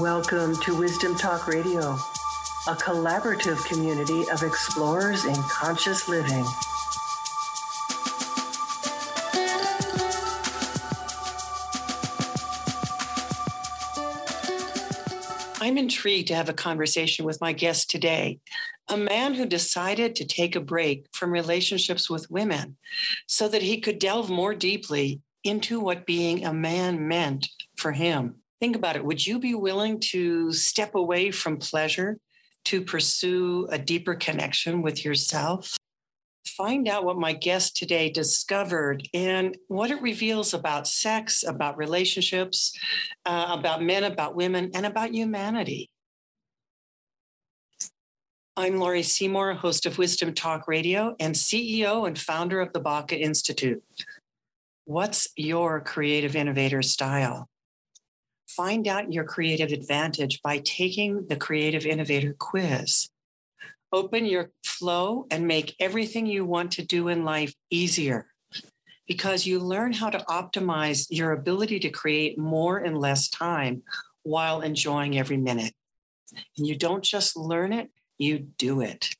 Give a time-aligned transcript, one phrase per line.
[0.00, 1.92] Welcome to Wisdom Talk Radio,
[2.66, 6.44] a collaborative community of explorers in conscious living.
[15.60, 18.40] I'm intrigued to have a conversation with my guest today,
[18.88, 22.76] a man who decided to take a break from relationships with women
[23.28, 28.40] so that he could delve more deeply into what being a man meant for him.
[28.64, 29.04] Think about it.
[29.04, 32.16] Would you be willing to step away from pleasure
[32.64, 35.76] to pursue a deeper connection with yourself?
[36.46, 42.72] Find out what my guest today discovered and what it reveals about sex, about relationships,
[43.26, 45.90] uh, about men, about women, and about humanity.
[48.56, 53.14] I'm Laurie Seymour, host of Wisdom Talk Radio and CEO and founder of the Baca
[53.14, 53.84] Institute.
[54.86, 57.50] What's your creative innovator style?
[58.56, 63.08] Find out your creative advantage by taking the Creative Innovator quiz.
[63.92, 68.28] Open your flow and make everything you want to do in life easier
[69.08, 73.82] because you learn how to optimize your ability to create more in less time
[74.22, 75.74] while enjoying every minute.
[76.56, 79.10] And you don't just learn it, you do it.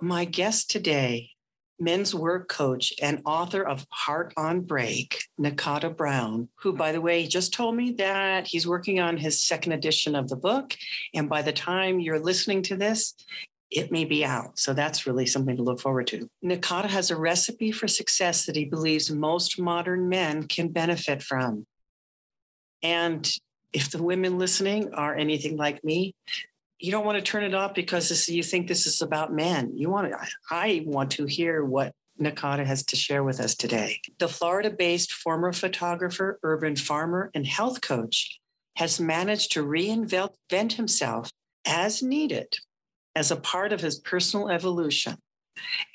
[0.00, 1.31] My guest today
[1.78, 7.26] men's work coach and author of Heart on Break, Nakata Brown, who, by the way,
[7.26, 10.76] just told me that he's working on his second edition of the book.
[11.14, 13.14] And by the time you're listening to this,
[13.70, 14.58] it may be out.
[14.58, 16.28] So that's really something to look forward to.
[16.44, 21.66] Nakata has a recipe for success that he believes most modern men can benefit from.
[22.82, 23.30] And
[23.72, 26.14] if the women listening are anything like me,
[26.82, 29.70] you don't want to turn it off because this, you think this is about men.
[29.76, 30.18] You want to,
[30.50, 34.00] I want to hear what Nakata has to share with us today.
[34.18, 38.40] The Florida based former photographer, urban farmer, and health coach
[38.76, 41.30] has managed to reinvent himself
[41.64, 42.52] as needed
[43.14, 45.18] as a part of his personal evolution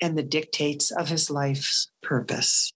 [0.00, 2.72] and the dictates of his life's purpose.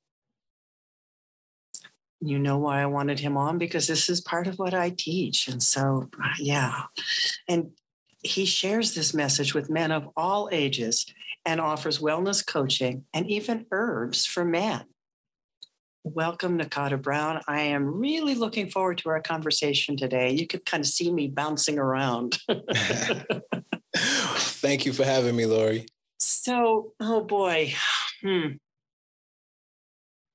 [2.20, 5.48] You know why I wanted him on because this is part of what I teach.
[5.48, 6.82] And so, yeah.
[7.48, 7.70] And
[8.22, 11.06] he shares this message with men of all ages
[11.44, 14.84] and offers wellness coaching and even herbs for men.
[16.04, 17.40] Welcome, Nakata Brown.
[17.46, 20.32] I am really looking forward to our conversation today.
[20.32, 22.38] You could kind of see me bouncing around.
[23.96, 25.86] Thank you for having me, Laurie.
[26.18, 27.74] So, oh boy,
[28.20, 28.54] hmm.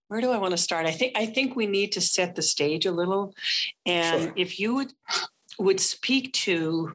[0.08, 0.86] where do I want to start?
[0.86, 3.34] I think I think we need to set the stage a little,
[3.86, 4.34] and sure.
[4.36, 4.94] if you would
[5.60, 6.94] would speak to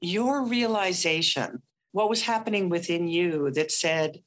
[0.00, 4.22] your realization, what was happening within you that said,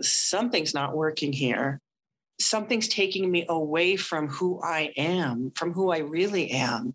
[0.00, 1.80] something's not working here.
[2.40, 6.94] Something's taking me away from who I am, from who I really am.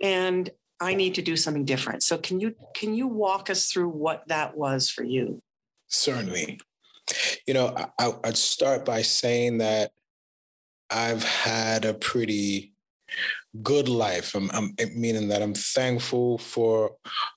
[0.00, 2.02] And I need to do something different.
[2.02, 5.42] So can you can you walk us through what that was for you?
[5.88, 6.60] Certainly.
[7.46, 9.92] You know, I, I'd start by saying that
[10.90, 12.69] I've had a pretty
[13.62, 14.34] good life.
[14.34, 16.92] I'm, I'm meaning that I'm thankful for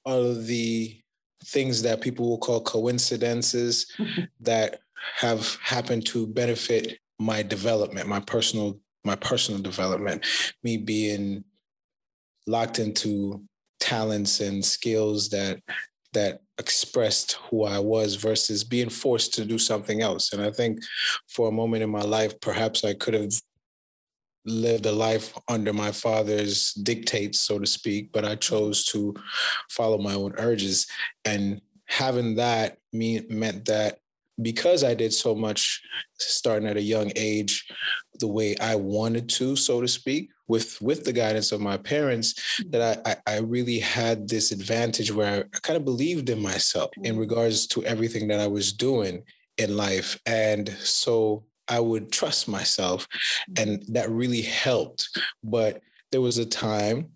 [0.06, 1.00] all of the
[1.46, 3.92] things that people will call coincidences
[4.40, 4.80] that
[5.18, 10.26] have happened to benefit my development, my personal my personal development,
[10.64, 11.44] me being
[12.48, 13.44] locked into
[13.82, 15.60] talents and skills that
[16.14, 20.32] that expressed who I was versus being forced to do something else.
[20.32, 20.80] And I think
[21.28, 23.34] for a moment in my life, perhaps I could have
[24.46, 29.14] lived a life under my father's dictates, so to speak, but I chose to
[29.70, 30.88] follow my own urges.
[31.26, 34.00] And having that mean, meant that
[34.42, 35.82] because I did so much
[36.18, 37.68] starting at a young age,
[38.20, 42.62] the way I wanted to, so to speak, with with the guidance of my parents,
[42.70, 46.92] that I, I, I really had this advantage where I kind of believed in myself
[47.04, 47.20] in mm.
[47.20, 49.24] regards to everything that I was doing
[49.58, 50.20] in life.
[50.26, 53.08] And so I would trust myself.
[53.52, 53.62] Mm.
[53.62, 55.10] And that really helped.
[55.44, 57.10] But there was a time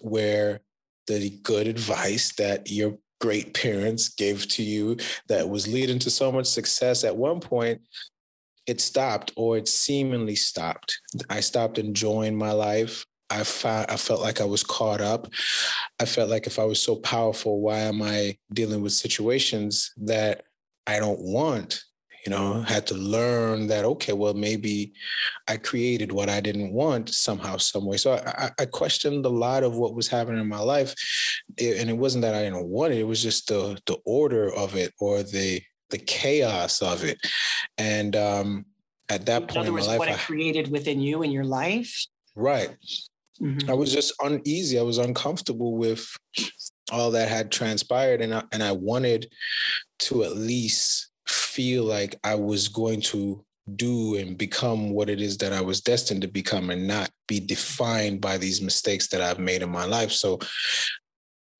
[0.00, 0.60] where
[1.06, 4.96] the good advice that your great parents gave to you
[5.28, 7.80] that was leading to so much success at one point
[8.66, 10.98] it stopped or it seemingly stopped
[11.30, 15.26] i stopped enjoying my life I, found, I felt like I was caught up.
[15.98, 20.44] I felt like if I was so powerful, why am I dealing with situations that
[20.86, 21.82] I don't want?
[22.24, 24.92] You know had to learn that okay well maybe
[25.48, 29.62] i created what i didn't want somehow some way so i, I questioned a lot
[29.62, 30.94] of what was happening in my life
[31.58, 34.76] and it wasn't that i didn't want it it was just the the order of
[34.76, 35.60] it or the
[35.90, 37.18] the chaos of it
[37.78, 38.64] and um
[39.08, 41.30] at that point in, other words, my life what it I, created within you in
[41.30, 42.70] your life right
[43.40, 43.70] mm-hmm.
[43.70, 44.78] I was just uneasy.
[44.78, 46.06] I was uncomfortable with
[46.90, 49.30] all that had transpired, and I, and I wanted
[50.00, 51.11] to at least
[51.54, 53.44] feel like I was going to
[53.76, 57.38] do and become what it is that I was destined to become and not be
[57.38, 60.10] defined by these mistakes that I've made in my life.
[60.10, 60.40] So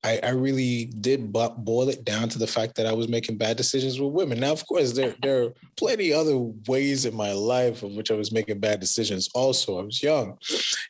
[0.04, 3.56] I, I, really did boil it down to the fact that I was making bad
[3.56, 4.40] decisions with women.
[4.40, 8.14] Now, of course, there, there are plenty other ways in my life in which I
[8.14, 9.28] was making bad decisions.
[9.34, 10.38] Also, I was young,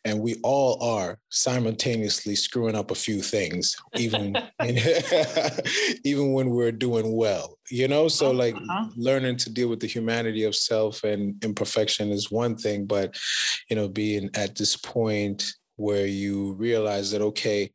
[0.04, 4.34] and we all are simultaneously screwing up a few things, even
[6.04, 7.58] even when we're doing well.
[7.70, 8.88] You know, so uh-huh, like uh-huh.
[8.96, 13.18] learning to deal with the humanity of self and imperfection is one thing, but
[13.68, 17.70] you know, being at this point where you realize that okay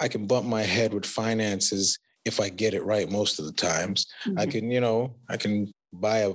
[0.00, 3.52] I can bump my head with finances if I get it right most of the
[3.52, 4.06] times.
[4.26, 4.38] Mm-hmm.
[4.38, 6.34] I can, you know, I can buy a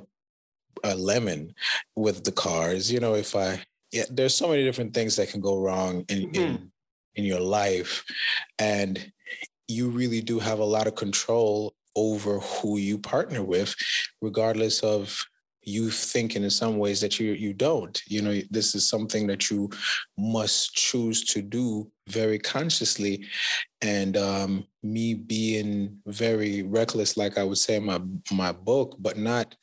[0.83, 1.53] a lemon
[1.95, 3.61] with the cars, you know, if I
[3.91, 6.35] yeah, there's so many different things that can go wrong in mm-hmm.
[6.35, 6.71] in
[7.15, 8.03] in your life.
[8.59, 9.11] And
[9.67, 13.75] you really do have a lot of control over who you partner with,
[14.21, 15.25] regardless of
[15.69, 18.01] you thinking in some ways that you you don't.
[18.07, 19.69] You know this is something that you
[20.17, 23.25] must choose to do very consciously.
[23.81, 27.99] And um, me being very reckless like i would say in my
[28.31, 29.55] my book but not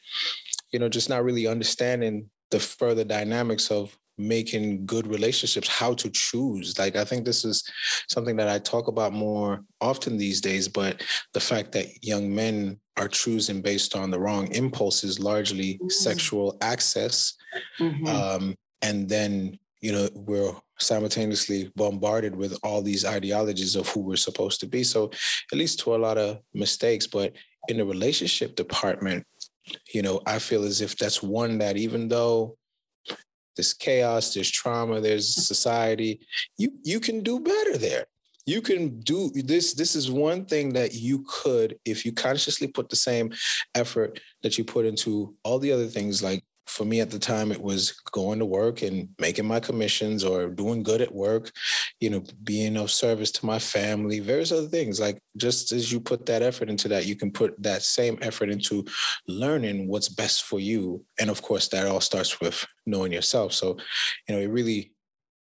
[0.73, 6.09] you know just not really understanding the further dynamics of making good relationships how to
[6.11, 7.63] choose like i think this is
[8.09, 11.03] something that i talk about more often these days but
[11.35, 15.89] the fact that young men are choosing based on the wrong impulses largely mm-hmm.
[15.89, 17.35] sexual access
[17.79, 18.07] mm-hmm.
[18.07, 24.17] um, and then you know we're simultaneously bombarded with all these ideologies of who we're
[24.17, 25.11] supposed to be so
[25.53, 27.33] at least to a lot of mistakes but
[27.69, 29.25] in the relationship department
[29.93, 32.57] you know i feel as if that's one that even though
[33.57, 36.21] there's chaos, there's trauma, there's society.
[36.59, 38.07] You you can do better there.
[38.47, 39.75] You can do this.
[39.75, 43.33] This is one thing that you could, if you consciously put the same
[43.75, 47.53] effort that you put into all the other things like for me at the time
[47.53, 51.53] it was going to work and making my commissions or doing good at work
[52.01, 55.01] you know being of service to my family various other things.
[55.01, 58.51] Like just as you put that effort into that you can put that same effort
[58.51, 58.85] into
[59.27, 61.05] learning what's best for you.
[61.19, 63.53] And of course that all starts with knowing yourself.
[63.53, 63.79] So
[64.29, 64.93] you know it really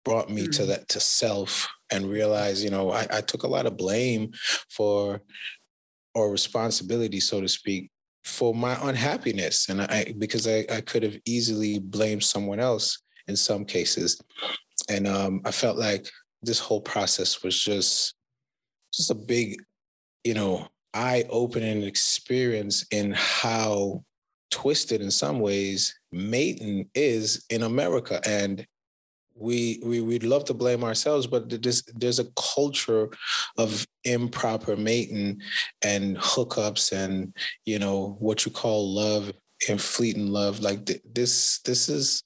[0.04, 0.50] brought me mm-hmm.
[0.52, 4.32] to that to self and realize you know I, I took a lot of blame
[4.68, 5.20] for
[6.14, 7.90] or responsibility so to speak
[8.24, 13.36] for my unhappiness and i because i, I could have easily blamed someone else in
[13.36, 14.20] some cases.
[14.88, 16.10] And um, i felt like
[16.42, 18.14] this whole process was just
[18.92, 19.62] just a big
[20.24, 24.02] you know eye-opening experience in how
[24.50, 28.20] twisted in some ways mating is in america.
[28.26, 28.66] And
[29.40, 33.08] we we we'd love to blame ourselves, but there's there's a culture
[33.56, 35.40] of improper mating
[35.82, 37.34] and hookups and
[37.64, 39.32] you know what you call love
[39.68, 40.60] and fleeting love.
[40.60, 42.22] Like this this is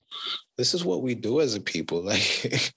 [0.59, 2.03] this is what we do as a people.
[2.15, 2.73] Like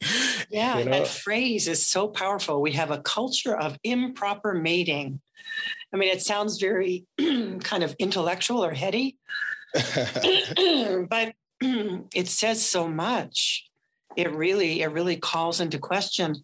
[0.50, 0.92] yeah, you know?
[0.92, 2.62] that phrase is so powerful.
[2.62, 5.20] We have a culture of improper mating.
[5.94, 9.18] I mean, it sounds very kind of intellectual or heady,
[11.10, 13.67] but it says so much
[14.18, 16.36] it really it really calls into question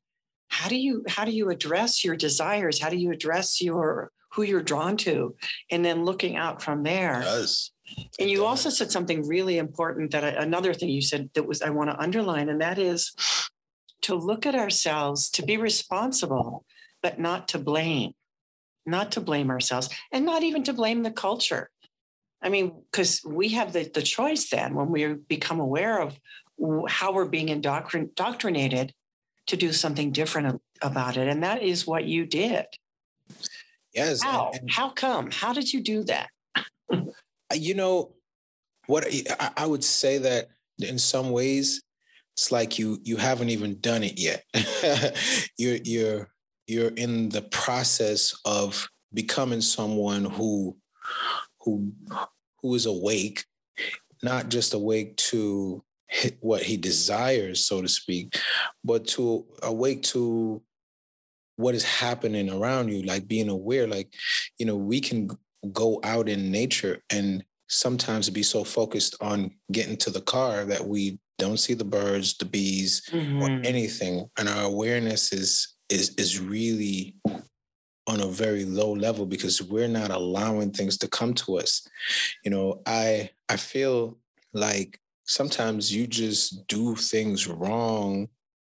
[0.47, 2.79] how do you how do you address your desires?
[2.79, 5.35] How do you address your who you're drawn to?
[5.71, 7.21] And then looking out from there.
[7.25, 7.71] Yes.
[8.19, 11.61] and you also said something really important that I, another thing you said that was
[11.61, 13.11] i want to underline and that is
[14.03, 16.63] to look at ourselves to be responsible
[17.01, 18.13] but not to blame
[18.85, 21.69] not to blame ourselves and not even to blame the culture.
[22.41, 26.17] I mean because we have the, the choice then when we become aware of
[26.87, 28.93] how we're being indoctrinated
[29.47, 31.27] to do something different about it.
[31.27, 32.65] And that is what you did.
[33.93, 34.21] Yes.
[34.21, 34.51] How?
[34.53, 35.31] And, and how come?
[35.31, 36.29] How did you do that?
[36.91, 38.13] Uh, you know,
[38.87, 41.81] what I, I would say that in some ways,
[42.33, 44.43] it's like you you haven't even done it yet.
[45.57, 46.29] you're you're
[46.67, 50.75] you're in the process of becoming someone who
[51.61, 51.91] who
[52.61, 53.45] who is awake,
[54.23, 55.83] not just awake to
[56.39, 58.37] what he desires, so to speak,
[58.83, 60.61] but to awake to
[61.55, 64.13] what is happening around you, like being aware, like,
[64.57, 65.29] you know, we can
[65.71, 70.85] go out in nature and sometimes be so focused on getting to the car that
[70.85, 73.41] we don't see the birds, the bees, mm-hmm.
[73.41, 74.29] or anything.
[74.37, 77.15] And our awareness is is is really
[78.07, 81.87] on a very low level because we're not allowing things to come to us.
[82.43, 84.17] You know, I I feel
[84.53, 88.27] like sometimes you just do things wrong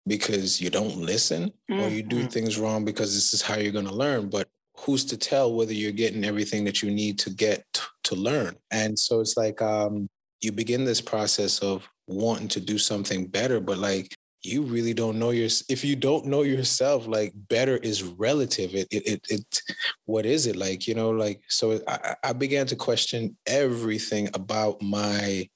[0.07, 1.81] because you don't listen mm-hmm.
[1.81, 2.29] or you do mm-hmm.
[2.29, 4.49] things wrong because this is how you're going to learn but
[4.79, 7.65] who's to tell whether you're getting everything that you need to get
[8.05, 10.09] to learn and so it's like um,
[10.41, 15.19] you begin this process of wanting to do something better but like you really don't
[15.19, 19.63] know your if you don't know yourself like better is relative it it it, it
[20.05, 24.81] what is it like you know like so I, I began to question everything about
[24.81, 25.49] my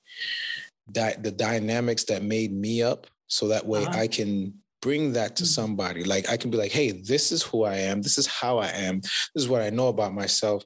[0.93, 3.99] di- the dynamics that made me up so that way uh-huh.
[3.99, 5.49] I can bring that to mm-hmm.
[5.49, 6.05] somebody.
[6.05, 8.03] Like I can be like, hey, this is who I am.
[8.03, 9.01] This is how I am.
[9.01, 10.65] This is what I know about myself.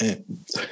[0.00, 0.24] And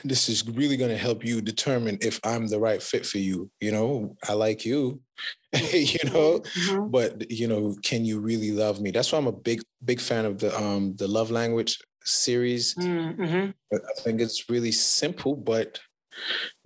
[0.04, 3.50] this is really going to help you determine if I'm the right fit for you.
[3.60, 5.00] You know, I like you,
[5.72, 6.88] you know, mm-hmm.
[6.88, 8.90] but you know, can you really love me?
[8.90, 12.74] That's why I'm a big, big fan of the um the love language series.
[12.74, 13.50] Mm-hmm.
[13.74, 15.78] I think it's really simple, but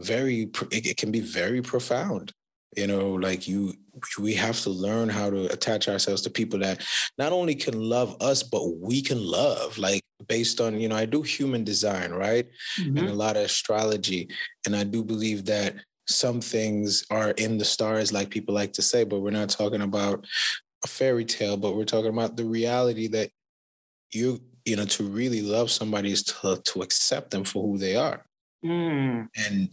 [0.00, 2.32] very it, it can be very profound.
[2.76, 3.74] You know like you
[4.18, 6.86] we have to learn how to attach ourselves to people that
[7.18, 11.04] not only can love us but we can love like based on you know i
[11.04, 12.48] do human design right?
[12.80, 12.96] Mm-hmm.
[12.96, 14.28] and a lot of astrology.
[14.64, 15.74] And i do believe that
[16.08, 19.82] some things are in the stars like people like to say but we're not talking
[19.82, 20.26] about
[20.84, 23.30] a fairy tale but we're talking about the reality that
[24.10, 27.96] you you know to really love somebody is to to accept them for who they
[27.96, 28.24] are
[28.64, 29.28] mm.
[29.36, 29.68] and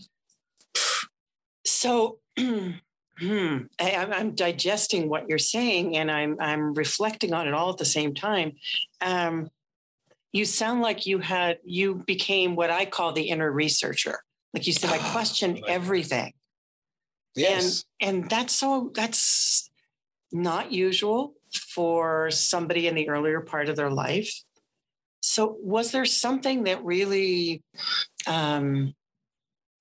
[1.65, 7.69] so hmm, I, am digesting what you're saying and I'm I'm reflecting on it all
[7.69, 8.53] at the same time.
[9.01, 9.49] Um,
[10.31, 14.19] you sound like you had you became what I call the inner researcher.
[14.53, 16.33] Like you said, I question everything.
[17.35, 17.85] Yes.
[18.01, 19.69] And and that's so that's
[20.31, 24.43] not usual for somebody in the earlier part of their life.
[25.21, 27.63] So was there something that really
[28.29, 28.93] um,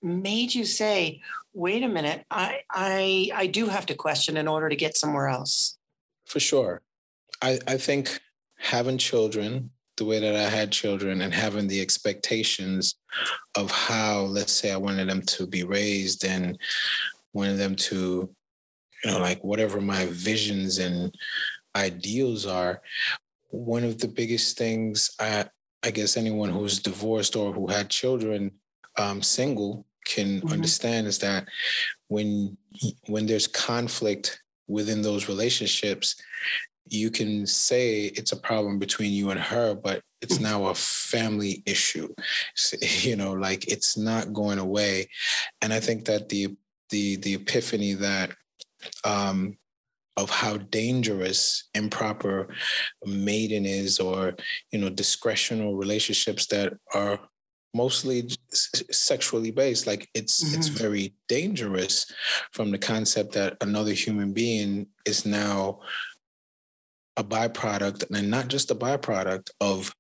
[0.03, 1.21] made you say,
[1.53, 5.29] wait a minute, I, I, I do have to question in order to get somewhere
[5.29, 5.77] else?
[6.25, 6.83] For sure.
[7.43, 8.21] I, I think
[8.59, 12.95] having children the way that I had children and having the expectations
[13.57, 16.57] of how, let's say, I wanted them to be raised and
[17.33, 18.31] wanted them to,
[19.05, 21.13] you know, like whatever my visions and
[21.77, 22.81] ideals are.
[23.49, 25.47] One of the biggest things I,
[25.83, 28.53] I guess anyone who's divorced or who had children
[28.99, 30.53] um, single can mm-hmm.
[30.53, 31.47] understand is that
[32.09, 32.57] when
[33.07, 36.17] when there's conflict within those relationships
[36.91, 40.45] you can say it's a problem between you and her but it's mm-hmm.
[40.45, 42.09] now a family issue
[42.81, 45.07] you know like it's not going away
[45.63, 46.57] and i think that the
[46.91, 48.31] the the epiphany that
[49.05, 49.57] um
[50.19, 52.49] of how dangerous improper
[53.05, 54.35] mating is or
[54.73, 57.21] you know discretional relationships that are
[57.73, 60.59] mostly sexually based like it's mm-hmm.
[60.59, 62.07] it's very dangerous
[62.53, 65.79] from the concept that another human being is now
[67.17, 69.95] a byproduct and not just a byproduct of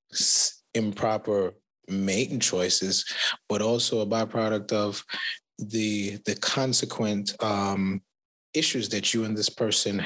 [0.74, 1.54] improper
[1.88, 3.04] mating choices
[3.48, 5.04] but also a byproduct of
[5.58, 8.00] the the consequent um,
[8.54, 10.02] issues that you and this person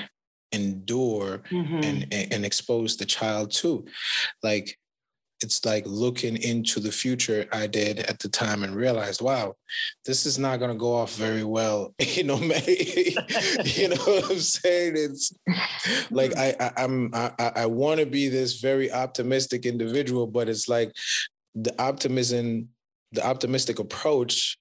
[0.52, 1.80] endure mm-hmm.
[1.82, 3.84] and, and expose the child to
[4.42, 4.78] like
[5.42, 9.54] it's like looking into the future I did at the time and realized, wow,
[10.04, 11.94] this is not going to go off very well.
[11.98, 14.94] you know, you know what I'm saying?
[14.96, 15.32] It's
[16.10, 20.68] like I, I I'm I, I want to be this very optimistic individual, but it's
[20.68, 20.92] like
[21.54, 22.68] the optimism,
[23.12, 24.56] the optimistic approach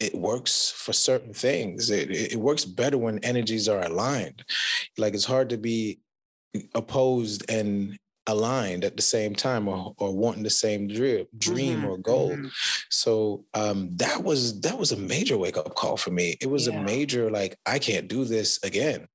[0.00, 1.90] it works for certain things.
[1.90, 4.44] It, it works better when energies are aligned.
[4.98, 6.00] Like it's hard to be
[6.74, 11.86] opposed and aligned at the same time or, or wanting the same dream, dream mm-hmm.
[11.86, 12.32] or goal.
[12.32, 12.48] Mm-hmm.
[12.90, 16.36] So um, that was that was a major wake up call for me.
[16.40, 16.74] It was yeah.
[16.74, 19.06] a major like I can't do this again.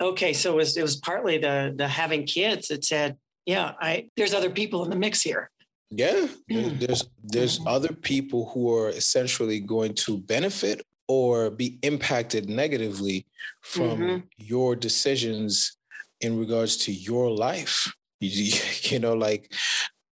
[0.00, 4.08] Okay, so it was it was partly the the having kids that said, yeah, I
[4.16, 5.50] there's other people in the mix here.
[5.90, 7.68] Yeah, there's there's mm-hmm.
[7.68, 13.26] other people who are essentially going to benefit or be impacted negatively
[13.62, 14.18] from mm-hmm.
[14.36, 15.76] your decisions
[16.20, 17.92] in regards to your life.
[18.20, 19.52] You, you know, like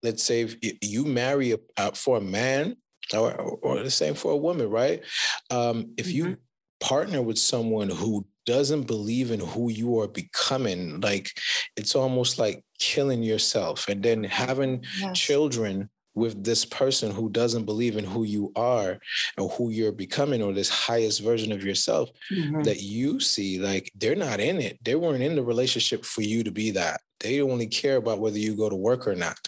[0.03, 2.77] let's say if you marry a, uh, for a man
[3.15, 5.03] or, or the same for a woman, right?
[5.51, 6.17] Um, if mm-hmm.
[6.17, 6.37] you
[6.81, 11.31] partner with someone who doesn't believe in who you are becoming, like
[11.77, 15.19] it's almost like killing yourself and then having yes.
[15.19, 18.99] children with this person who doesn't believe in who you are
[19.39, 22.63] or who you're becoming or this highest version of yourself mm-hmm.
[22.63, 26.43] that you see like they're not in it they weren't in the relationship for you
[26.43, 29.39] to be that they only care about whether you go to work or not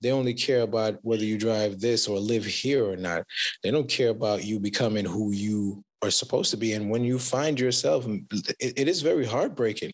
[0.00, 3.24] they only care about whether you drive this or live here or not
[3.62, 6.74] they don't care about you becoming who you are supposed to be.
[6.74, 9.92] And when you find yourself, it, it is very heartbreaking.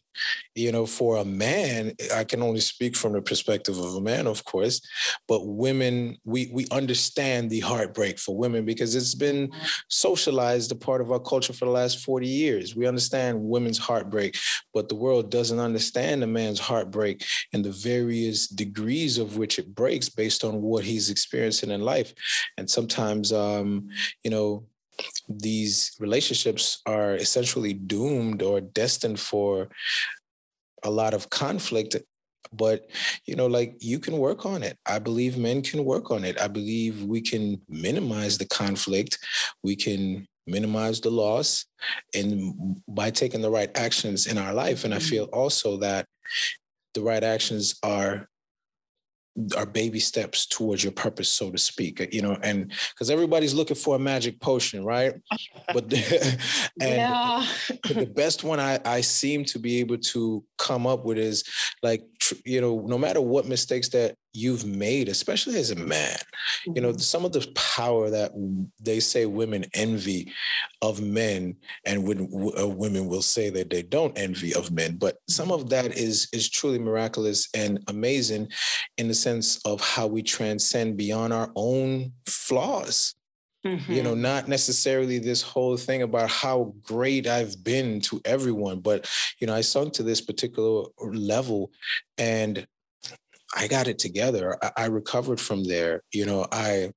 [0.54, 4.26] You know, for a man, I can only speak from the perspective of a man,
[4.26, 4.80] of course,
[5.26, 9.50] but women, we we understand the heartbreak for women because it's been
[9.88, 12.76] socialized a part of our culture for the last 40 years.
[12.76, 14.36] We understand women's heartbreak,
[14.74, 19.74] but the world doesn't understand a man's heartbreak and the various degrees of which it
[19.74, 22.12] breaks based on what he's experiencing in life.
[22.58, 23.88] And sometimes um,
[24.22, 24.66] you know,
[25.28, 29.68] these relationships are essentially doomed or destined for
[30.84, 31.96] a lot of conflict
[32.52, 32.88] but
[33.24, 34.78] you know like you can work on it.
[34.86, 36.40] I believe men can work on it.
[36.40, 39.18] I believe we can minimize the conflict.
[39.62, 41.64] We can minimize the loss
[42.14, 44.84] and by taking the right actions in our life.
[44.84, 45.08] And i mm-hmm.
[45.08, 46.06] feel also that
[46.94, 48.28] the right actions are
[49.56, 52.06] are baby steps towards your purpose, so to speak.
[52.12, 55.14] You know, and because everybody's looking for a magic potion, right?
[55.72, 56.38] But the,
[56.80, 57.46] and yeah.
[57.88, 61.44] the best one I, I seem to be able to come up with is
[61.82, 62.02] like
[62.44, 66.16] you know, no matter what mistakes that you've made, especially as a man.
[66.16, 66.72] Mm-hmm.
[66.76, 66.98] You know, mm-hmm.
[66.98, 68.32] some of the power that
[68.80, 70.32] they say women envy
[70.80, 75.16] of men, and when uh, women will say that they don't envy of men, but
[75.28, 78.48] some of that is is truly miraculous and amazing
[78.98, 83.14] in the sense of how we transcend beyond our own flaws.
[83.64, 83.92] Mm-hmm.
[83.92, 84.22] You know, mm-hmm.
[84.22, 89.08] not necessarily this whole thing about how great I've been to everyone, but
[89.38, 91.70] you know, I sunk to this particular level
[92.18, 92.66] and
[93.54, 94.56] I got it together.
[94.62, 96.02] I, I recovered from there.
[96.12, 96.92] You know, I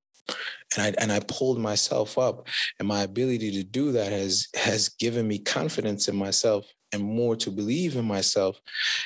[0.75, 2.47] and I and I pulled myself up,
[2.79, 7.35] and my ability to do that has has given me confidence in myself and more
[7.35, 8.59] to believe in myself.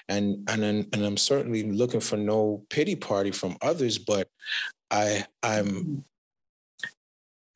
[0.07, 4.27] And and and I'm certainly looking for no pity party from others, but
[4.91, 6.03] I I'm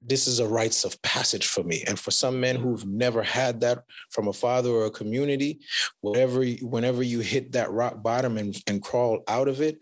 [0.05, 1.83] this is a rites of passage for me.
[1.87, 5.59] And for some men who've never had that from a father or a community,
[6.01, 9.79] whatever, whenever you hit that rock bottom and, and crawl out of it,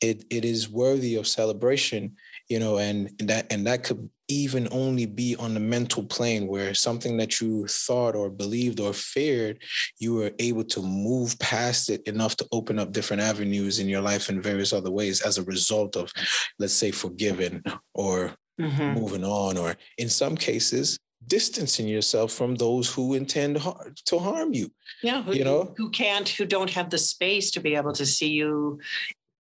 [0.00, 2.16] it, it is worthy of celebration,
[2.48, 6.74] you know, and that, and that could even only be on the mental plane where
[6.74, 9.58] something that you thought or believed or feared,
[9.98, 14.02] you were able to move past it enough to open up different avenues in your
[14.02, 16.12] life in various other ways as a result of,
[16.58, 17.62] let's say, forgiven
[17.94, 18.94] or mm-hmm.
[18.94, 23.60] moving on, or in some cases, distancing yourself from those who intend
[24.06, 24.70] to harm you.
[25.02, 28.06] Yeah, who, you know, who can't, who don't have the space to be able to
[28.06, 28.80] see you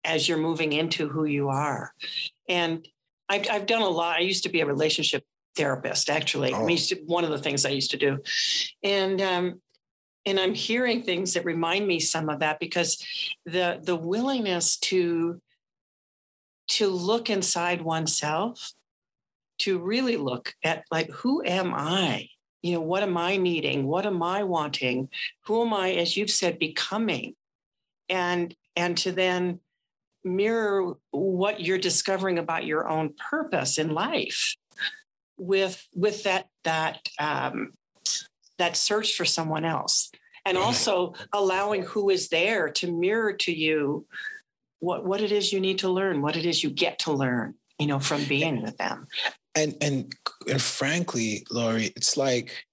[0.03, 1.91] as you're moving into who you are.
[2.47, 2.87] And
[3.27, 4.17] I've, I've done a lot.
[4.17, 5.23] I used to be a relationship
[5.55, 6.53] therapist, actually.
[6.53, 6.61] Oh.
[6.61, 8.19] I mean, one of the things I used to do,
[8.83, 9.61] and um,
[10.25, 13.03] and I'm hearing things that remind me some of that because
[13.45, 15.41] the the willingness to
[16.67, 18.73] to look inside oneself
[19.59, 22.27] to really look at like who am i?
[22.61, 23.85] You know what am i needing?
[23.85, 25.09] What am i wanting?
[25.45, 27.35] Who am i as you've said becoming?
[28.09, 29.59] And and to then
[30.23, 34.55] mirror what you're discovering about your own purpose in life
[35.37, 37.71] with with that that um,
[38.57, 40.11] that search for someone else.
[40.47, 44.05] And also allowing who is there to mirror to you
[44.79, 47.55] what what it is you need to learn what it is you get to learn
[47.79, 49.07] you know from being with them
[49.55, 50.13] and and
[50.49, 52.65] and frankly, Laurie, it's like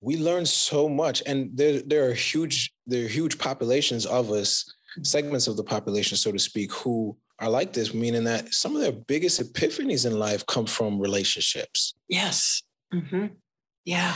[0.00, 4.70] we learn so much, and there there are huge there are huge populations of us,
[5.02, 8.82] segments of the population, so to speak, who are like this, meaning that some of
[8.82, 11.94] their biggest epiphanies in life come from relationships.
[12.08, 12.62] Yes.
[12.92, 13.26] Mm-hmm.
[13.84, 14.14] Yeah.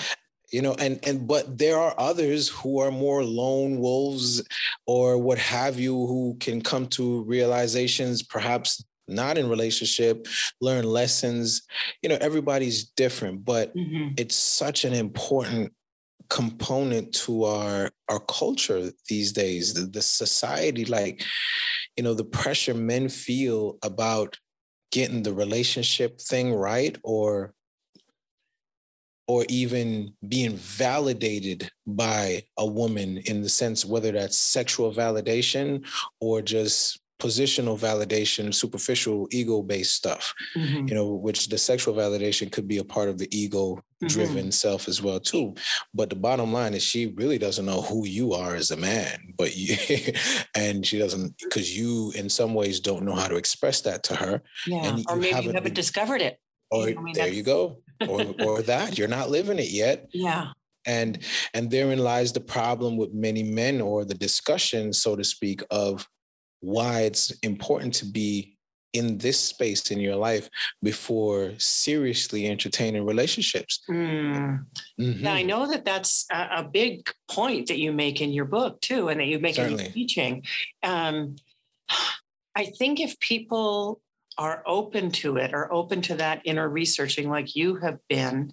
[0.52, 4.42] You know, and and but there are others who are more lone wolves
[4.86, 10.26] or what have you who can come to realizations perhaps not in relationship,
[10.60, 11.62] learn lessons.
[12.02, 14.14] You know, everybody's different, but mm-hmm.
[14.16, 15.72] it's such an important
[16.28, 21.24] component to our our culture these days the, the society like
[21.96, 24.38] you know the pressure men feel about
[24.92, 27.52] getting the relationship thing right or
[29.26, 35.84] or even being validated by a woman in the sense whether that's sexual validation
[36.20, 40.34] or just positional validation, superficial ego-based stuff.
[40.56, 40.88] Mm-hmm.
[40.88, 44.50] You know, which the sexual validation could be a part of the ego-driven mm-hmm.
[44.50, 45.54] self as well too.
[45.94, 49.34] But the bottom line is, she really doesn't know who you are as a man,
[49.36, 49.76] but you,
[50.56, 54.16] and she doesn't because you, in some ways, don't know how to express that to
[54.16, 54.42] her.
[54.66, 56.40] Yeah, or maybe haven't you haven't discovered it.
[56.70, 60.08] Or I mean, there you go, or or that you're not living it yet.
[60.12, 60.52] Yeah
[60.86, 61.18] and
[61.52, 66.08] and therein lies the problem with many men or the discussion so to speak of
[66.60, 68.56] why it's important to be
[68.92, 70.48] in this space in your life
[70.82, 73.80] before seriously entertaining relationships.
[73.88, 74.64] Mm.
[75.00, 75.24] Mm-hmm.
[75.24, 78.80] Yeah, I know that that's a, a, big point that you make in your book
[78.80, 79.84] too, and that you make Certainly.
[79.84, 80.42] in your teaching.
[80.82, 81.36] Um,
[82.56, 84.00] I think if people
[84.38, 88.52] are open to it or open to that inner researching like you have been,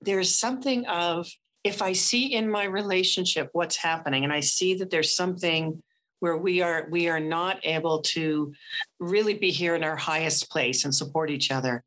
[0.00, 1.28] there's something of
[1.62, 5.82] if I see in my relationship what's happening and I see that there's something
[6.20, 8.52] where we are we are not able to
[9.00, 11.82] really be here in our highest place and support each other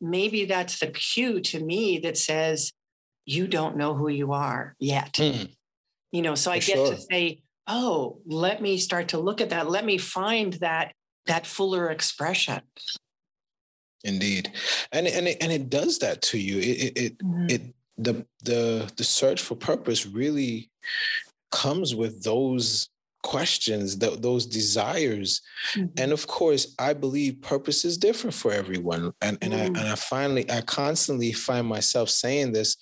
[0.00, 2.72] maybe that's the cue to me that says
[3.24, 5.48] you don't know who you are yet mm.
[6.12, 6.94] you know so For i get sure.
[6.94, 10.92] to say oh let me start to look at that let me find that
[11.26, 12.60] that fuller expression
[14.04, 14.52] indeed
[14.92, 17.50] and and it, and it does that to you it it, it, mm.
[17.50, 17.62] it
[17.98, 20.70] the the the search for purpose really
[21.50, 22.88] comes with those
[23.22, 25.40] questions th- those desires.
[25.74, 25.86] Mm-hmm.
[25.98, 29.12] and of course i believe purpose is different for everyone.
[29.20, 29.60] And and, mm.
[29.60, 32.76] I, and i finally i constantly find myself saying this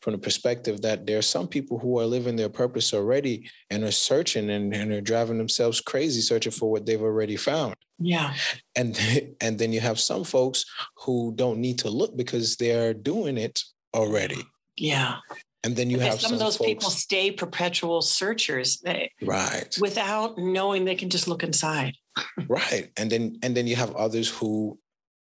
[0.00, 3.84] from the perspective that there are some people who are living their purpose already and
[3.84, 7.74] are searching and, and are driving themselves crazy searching for what they've already found.
[7.98, 8.34] Yeah.
[8.76, 8.98] And
[9.40, 10.64] and then you have some folks
[10.98, 13.60] who don't need to look because they're doing it
[13.94, 14.42] already.
[14.76, 15.16] Yeah
[15.64, 19.06] and then you because have some, some of those folks, people stay perpetual searchers eh,
[19.22, 19.76] right.
[19.80, 21.96] without knowing they can just look inside.
[22.48, 22.90] Right.
[22.98, 24.78] And then and then you have others who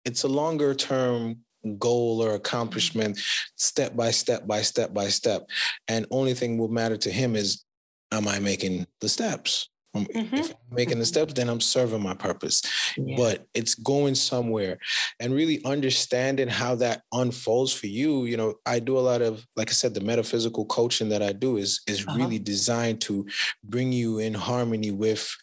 [0.05, 1.39] it's a longer term
[1.79, 3.21] goal or accomplishment
[3.55, 5.49] step by step by step by step.
[5.87, 7.65] And only thing will matter to him is
[8.11, 10.35] am i making the steps Mm-hmm.
[10.35, 12.63] If I'm making the steps, then I'm serving my purpose.
[12.97, 13.17] Yeah.
[13.17, 14.79] But it's going somewhere
[15.21, 18.25] and really understanding how that unfolds for you.
[18.25, 21.33] You know, I do a lot of, like I said, the metaphysical coaching that I
[21.33, 22.19] do is is uh-huh.
[22.19, 23.27] really designed to
[23.63, 25.35] bring you in harmony with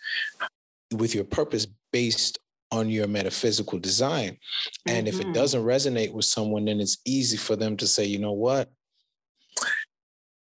[0.94, 2.38] with your purpose based
[2.72, 4.38] on your metaphysical design.
[4.86, 5.16] And mm-hmm.
[5.16, 5.34] if it mm-hmm.
[5.34, 8.70] doesn't resonate with someone, then it's easy for them to say, you know what?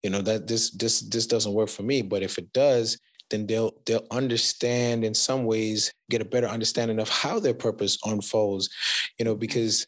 [0.03, 2.01] You know, that this this this doesn't work for me.
[2.01, 2.97] But if it does,
[3.29, 7.97] then they'll they'll understand in some ways get a better understanding of how their purpose
[8.05, 8.69] unfolds
[9.17, 9.87] you know because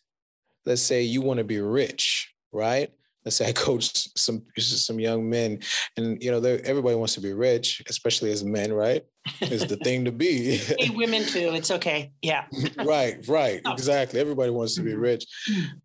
[0.65, 2.91] let's say you want to be rich right?
[3.25, 5.59] Let's say i coach some some young men
[5.97, 9.03] and you know everybody wants to be rich especially as men right?
[9.41, 10.57] Is the thing to be.
[10.79, 12.45] Hey, women too it's okay yeah.
[12.77, 13.73] Right right oh.
[13.73, 15.01] exactly everybody wants to be mm-hmm.
[15.01, 15.25] rich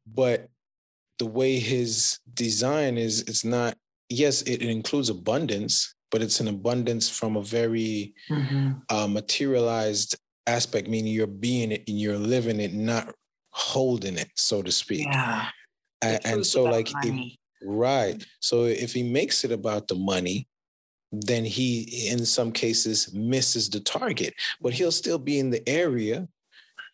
[0.07, 0.49] but
[1.19, 3.77] the way his design is it's not
[4.09, 8.71] yes it includes abundance but it's an abundance from a very mm-hmm.
[8.89, 10.15] uh, materialized
[10.47, 13.13] aspect, meaning you're being it and you're living it, not
[13.51, 15.09] holding it, so to speak.
[15.09, 15.49] Yeah.
[16.03, 17.33] And, and so, like, if,
[17.65, 18.25] right.
[18.39, 20.47] So if he makes it about the money,
[21.11, 26.29] then he, in some cases, misses the target, but he'll still be in the area.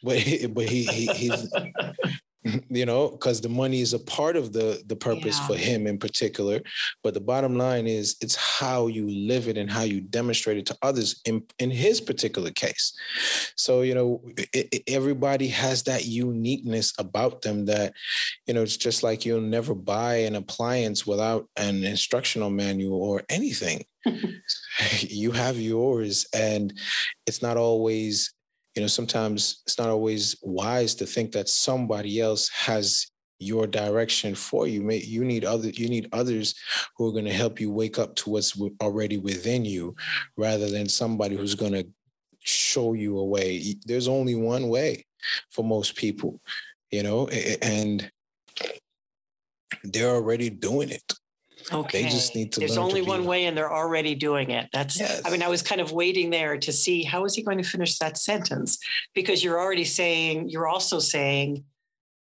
[0.02, 1.52] But he, but he, he he's
[2.70, 5.46] you know because the money is a part of the the purpose yeah.
[5.46, 6.60] for him in particular.
[7.02, 10.66] But the bottom line is it's how you live it and how you demonstrate it
[10.66, 12.92] to others in in his particular case.
[13.56, 17.92] So you know it, it, everybody has that uniqueness about them that
[18.46, 23.22] you know it's just like you'll never buy an appliance without an instructional manual or
[23.28, 23.84] anything.
[25.00, 26.72] You have yours and
[27.26, 28.32] it's not always
[28.74, 33.06] you know sometimes it's not always wise to think that somebody else has
[33.42, 34.90] your direction for you.
[34.90, 36.54] You need other you need others
[36.96, 39.96] who are going to help you wake up to what's already within you
[40.36, 41.86] rather than somebody who's going to
[42.40, 43.76] show you a way.
[43.86, 45.06] There's only one way
[45.50, 46.40] for most people
[46.90, 47.28] you know
[47.62, 48.10] and
[49.84, 51.12] they're already doing it
[51.72, 52.02] Okay.
[52.02, 52.60] They just need to.
[52.60, 54.68] There's only to one way, and they're already doing it.
[54.72, 54.98] That's.
[54.98, 55.22] Yes.
[55.24, 57.64] I mean, I was kind of waiting there to see how is he going to
[57.64, 58.78] finish that sentence,
[59.14, 61.64] because you're already saying you're also saying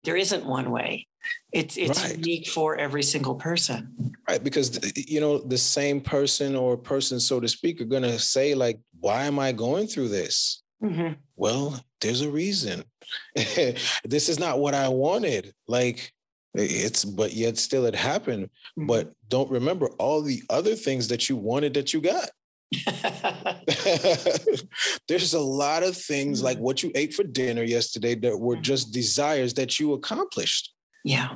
[0.04, 1.08] there isn't one way.
[1.52, 2.17] It's it's right.
[2.17, 4.13] unique for every single person.
[4.28, 8.19] Right, because you know the same person or person, so to speak, are going to
[8.19, 11.13] say like, "Why am I going through this?" Mm-hmm.
[11.36, 12.84] Well, there's a reason.
[13.36, 15.54] this is not what I wanted.
[15.67, 16.12] Like
[16.56, 18.46] it's but yet still it happened.
[18.46, 18.88] Mm-hmm.
[18.88, 22.30] But don't remember all the other things that you wanted that you got.
[25.08, 26.65] There's a lot of things like mm-hmm.
[26.65, 28.63] what you ate for dinner yesterday that were mm-hmm.
[28.63, 30.74] just desires that you accomplished.
[31.04, 31.36] Yeah.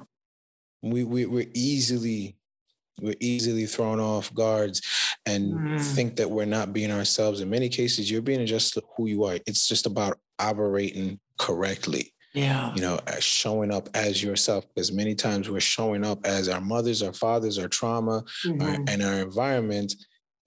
[0.81, 2.37] We, we we're easily
[3.01, 4.81] we're easily thrown off guards
[5.25, 5.81] and mm.
[5.81, 7.39] think that we're not being ourselves.
[7.39, 9.37] In many cases, you're being just who you are.
[9.45, 15.49] It's just about operating correctly yeah you know showing up as yourself because many times
[15.49, 18.61] we're showing up as our mothers our fathers our trauma mm-hmm.
[18.61, 19.93] our, and our environment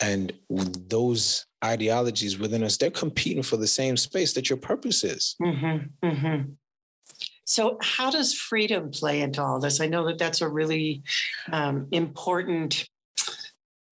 [0.02, 5.36] and those ideologies within us, they're competing for the same space that your purpose is.
[5.40, 6.50] Mm-hmm, mm-hmm.
[7.44, 9.80] So, how does freedom play into all this?
[9.80, 11.02] I know that that's a really
[11.52, 12.88] um, important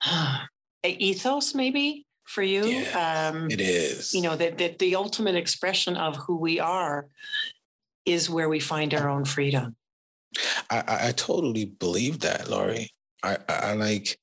[0.05, 0.45] uh,
[0.85, 2.65] ethos, maybe for you.
[2.65, 4.15] Yeah, um, it is.
[4.15, 7.09] You know that that the ultimate expression of who we are
[8.07, 9.77] is where we find our own freedom.
[10.71, 12.91] I, I totally believe that, Laurie.
[13.23, 14.19] I, I like,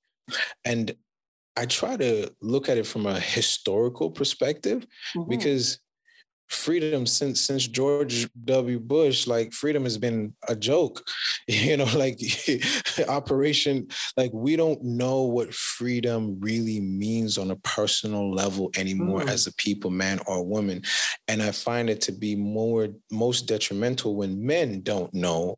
[0.65, 0.95] and
[1.55, 4.85] I try to look at it from a historical perspective
[5.15, 5.29] mm-hmm.
[5.29, 5.79] because
[6.47, 8.79] freedom since since George W.
[8.79, 11.03] Bush, like freedom has been a joke.
[11.49, 12.19] You know, like
[13.07, 19.29] operation, like we don't know what freedom really means on a personal level anymore mm.
[19.29, 20.81] as a people, man or woman.
[21.29, 25.57] And I find it to be more most detrimental when men don't know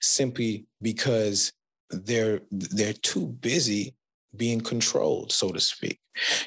[0.00, 1.52] simply because
[1.90, 3.94] they're they're too busy
[4.36, 5.98] being controlled, so to speak.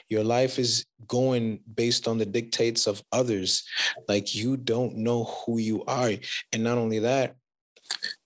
[0.10, 3.64] Your life is going based on the dictates of others.
[4.08, 6.12] Like you don't know who you are.
[6.54, 7.36] And not only that,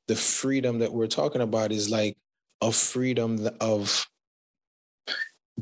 [0.07, 2.17] the freedom that we're talking about is like
[2.61, 4.07] a freedom of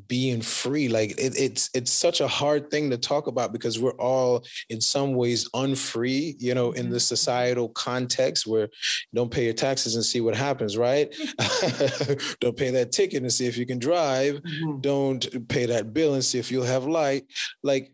[0.08, 0.88] being free.
[0.88, 4.82] Like it, it's it's such a hard thing to talk about because we're all in
[4.82, 7.00] some ways unfree you know in the mm-hmm.
[7.00, 8.70] societal context where
[9.14, 11.14] don't pay your taxes and see what happens right?
[12.40, 14.36] Don't pay that ticket and see if you can drive.
[14.36, 14.82] Mm-hmm.
[14.82, 17.24] don't pay that bill and see if you'll have light.
[17.64, 17.92] Like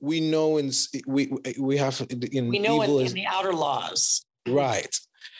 [0.00, 0.74] we know and
[1.06, 4.24] we we have in we know in, in the outer laws.
[4.48, 4.88] Right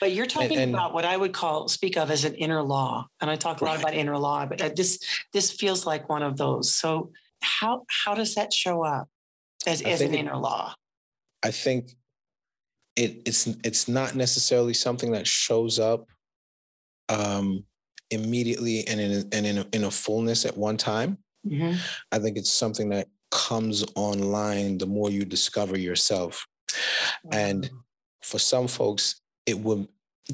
[0.03, 2.61] but you're talking and, and, about what I would call speak of as an inner
[2.61, 4.45] law, and I talk a lot about inner law.
[4.45, 4.99] But uh, this
[5.31, 6.73] this feels like one of those.
[6.73, 9.07] So how how does that show up
[9.65, 10.75] as, as an it, inner law?
[11.41, 11.91] I think
[12.97, 16.09] it, it's it's not necessarily something that shows up
[17.07, 17.63] um,
[18.11, 21.17] immediately and in and in a, in a fullness at one time.
[21.47, 21.77] Mm-hmm.
[22.11, 26.45] I think it's something that comes online the more you discover yourself.
[27.31, 27.71] And
[28.21, 29.87] for some folks, it will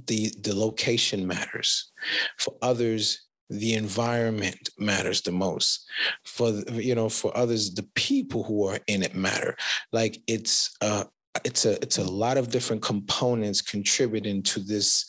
[0.07, 1.91] the the location matters.
[2.37, 5.89] For others the environment matters the most.
[6.25, 9.55] For you know for others the people who are in it matter.
[9.91, 11.05] Like it's uh
[11.45, 15.05] it's a it's a lot of different components contributing to this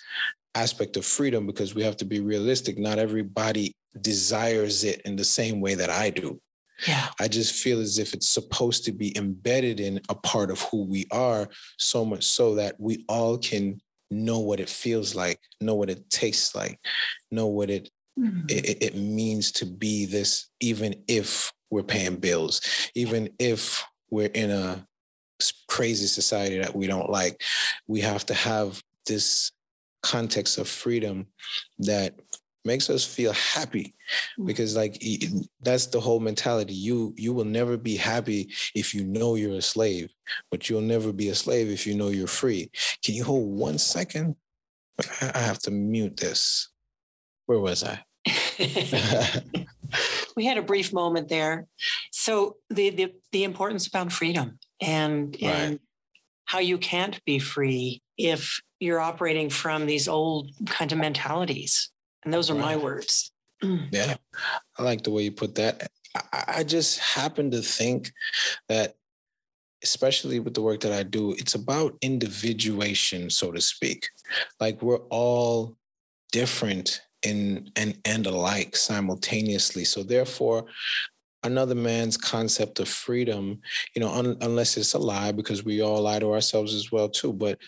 [0.55, 2.79] aspect of freedom because we have to be realistic.
[2.79, 6.40] Not everybody desires it in the same way that i do.
[6.87, 7.09] Yeah.
[7.21, 10.85] I just feel as if it's supposed to be embedded in a part of who
[10.85, 15.75] we are, so much so that we all can know what it feels like, know
[15.75, 16.79] what it tastes like,
[17.31, 18.46] know what it, mm-hmm.
[18.49, 22.61] it, it means to be this, even if we're paying bills,
[22.94, 24.85] even if we're in a
[25.68, 27.42] crazy society that we don't like.
[27.87, 29.53] We have to have this
[30.03, 31.27] context of freedom
[31.79, 32.14] that
[32.64, 33.94] makes us feel happy
[34.38, 34.46] mm.
[34.46, 35.03] because like
[35.62, 36.75] that's the whole mentality.
[36.75, 40.12] You you will never be happy if you know you're a slave
[40.51, 42.70] but you'll never be a slave if you know you're free.
[43.05, 44.37] Can you hold one second?
[45.20, 46.68] I have to mute this.
[47.46, 48.03] Where was i?
[50.37, 51.66] We had a brief moment there.
[52.12, 55.51] So the the, the importance about freedom and right.
[55.51, 55.81] and
[56.44, 61.90] how you can't be free if you're operating from these old kind of mentalities
[62.24, 63.33] and those are my words.
[63.92, 64.16] Yeah.
[64.78, 65.90] I like the way you put that.
[66.33, 68.11] I, I just happen to think
[68.70, 68.94] that
[69.83, 74.09] especially with the work that I do, it's about individuation, so to speak.
[74.59, 75.76] Like we're all
[76.33, 79.85] different in and and alike simultaneously.
[79.85, 80.64] So therefore,
[81.42, 83.61] another man's concept of freedom,
[83.94, 87.09] you know, un, unless it's a lie, because we all lie to ourselves as well
[87.09, 87.33] too.
[87.33, 87.59] But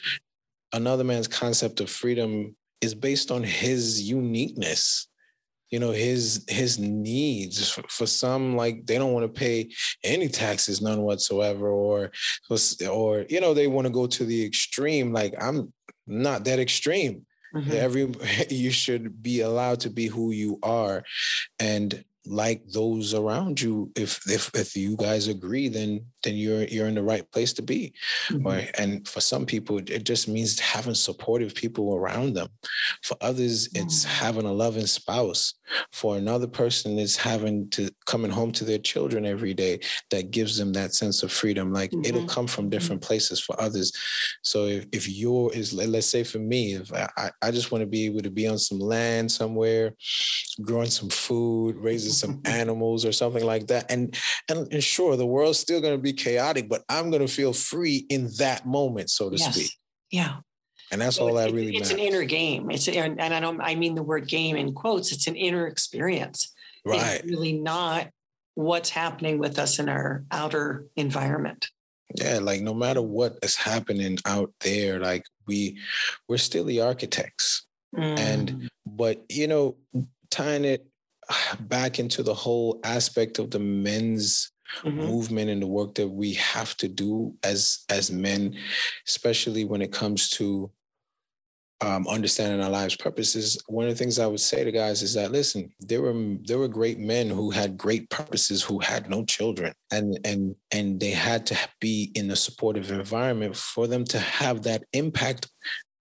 [0.73, 5.09] another man's concept of freedom is based on his uniqueness
[5.73, 7.71] you know his his needs.
[7.89, 9.71] For some like they don't want to pay
[10.05, 12.13] any taxes none whatsoever or
[12.89, 15.13] or you know they want to go to the extreme.
[15.13, 15.73] Like i'm
[16.07, 17.27] not that extreme.
[17.55, 17.73] Mm-hmm.
[17.73, 18.15] every
[18.51, 21.05] you should be allowed to be who you are.
[21.59, 23.91] And like those around you.
[23.97, 27.63] If if if you guys agree then then you're you're in the right place to
[27.63, 27.95] be.
[28.29, 28.47] Mm-hmm.
[28.47, 28.71] right?
[28.79, 32.49] And for some people it just means having supportive people around them.
[33.03, 34.25] For others it's mm-hmm.
[34.25, 35.55] having a loving spouse
[35.93, 39.81] for another person is having to coming home to their children every day
[40.11, 42.05] that gives them that sense of freedom like mm-hmm.
[42.05, 43.09] it'll come from different mm-hmm.
[43.09, 43.93] places for others
[44.43, 47.87] so if, if your is let's say for me if I, I just want to
[47.87, 49.95] be able to be on some land somewhere
[50.61, 54.17] growing some food raising some animals or something like that and
[54.49, 57.53] and, and sure the world's still going to be chaotic, but I'm going to feel
[57.53, 59.55] free in that moment, so to yes.
[59.55, 59.71] speak.
[60.11, 60.37] Yeah.
[60.93, 61.93] And that's so all that really It's matters.
[61.93, 62.71] an inner game.
[62.71, 65.11] It's and I don't I mean the word game in quotes.
[65.11, 66.55] It's an inner experience.
[66.85, 67.23] right.
[67.25, 68.09] really not
[68.55, 71.69] what's happening with us in our outer environment.
[72.15, 75.79] Yeah, like no matter what is happening out there, like we
[76.29, 77.67] we're still the architects.
[77.97, 78.19] Mm.
[78.19, 79.77] And but you know,
[80.31, 80.87] tying it
[81.61, 84.53] back into the whole aspect of the men's
[84.83, 84.99] mm-hmm.
[84.99, 88.57] movement and the work that we have to do as as men,
[89.09, 90.71] especially when it comes to
[91.83, 93.61] um, understanding our lives' purposes.
[93.67, 96.59] One of the things I would say to guys is that listen, there were there
[96.59, 101.11] were great men who had great purposes who had no children, and and and they
[101.11, 105.49] had to be in a supportive environment for them to have that impact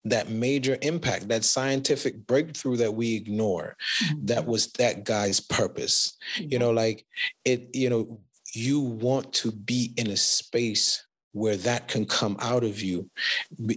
[0.05, 4.25] that major impact, that scientific breakthrough that we ignore, mm-hmm.
[4.25, 6.17] that was that guy's purpose.
[6.37, 6.53] Mm-hmm.
[6.53, 7.05] You know, like
[7.45, 8.21] it, you know,
[8.55, 13.09] you want to be in a space where that can come out of you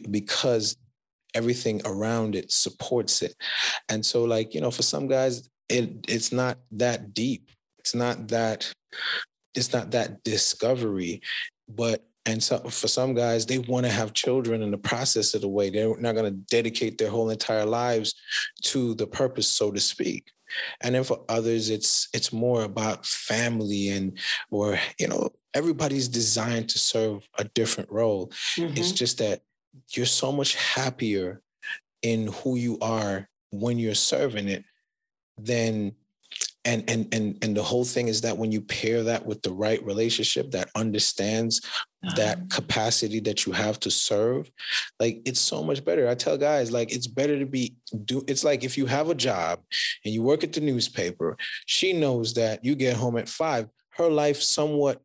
[0.10, 0.78] because
[1.34, 3.36] everything around it supports it.
[3.90, 7.50] And so, like, you know, for some guys, it it's not that deep.
[7.80, 8.72] It's not that
[9.56, 11.22] it's not that discovery,
[11.68, 15.42] but and so for some guys, they want to have children in the process of
[15.42, 15.70] the way.
[15.70, 18.16] They're not going to dedicate their whole entire lives
[18.64, 20.32] to the purpose, so to speak.
[20.82, 24.18] And then for others, it's it's more about family and
[24.52, 28.32] or you know, everybody's designed to serve a different role.
[28.58, 28.78] Mm-hmm.
[28.78, 29.42] It's just that
[29.92, 31.42] you're so much happier
[32.02, 34.64] in who you are when you're serving it
[35.38, 35.94] than
[36.66, 39.52] and and and and the whole thing is that when you pair that with the
[39.52, 41.62] right relationship that understands
[42.04, 42.16] uh-huh.
[42.16, 44.50] that capacity that you have to serve
[45.00, 48.44] like it's so much better i tell guys like it's better to be do it's
[48.44, 49.60] like if you have a job
[50.06, 54.10] and you work at the newspaper she knows that you get home at 5 her
[54.10, 55.02] life somewhat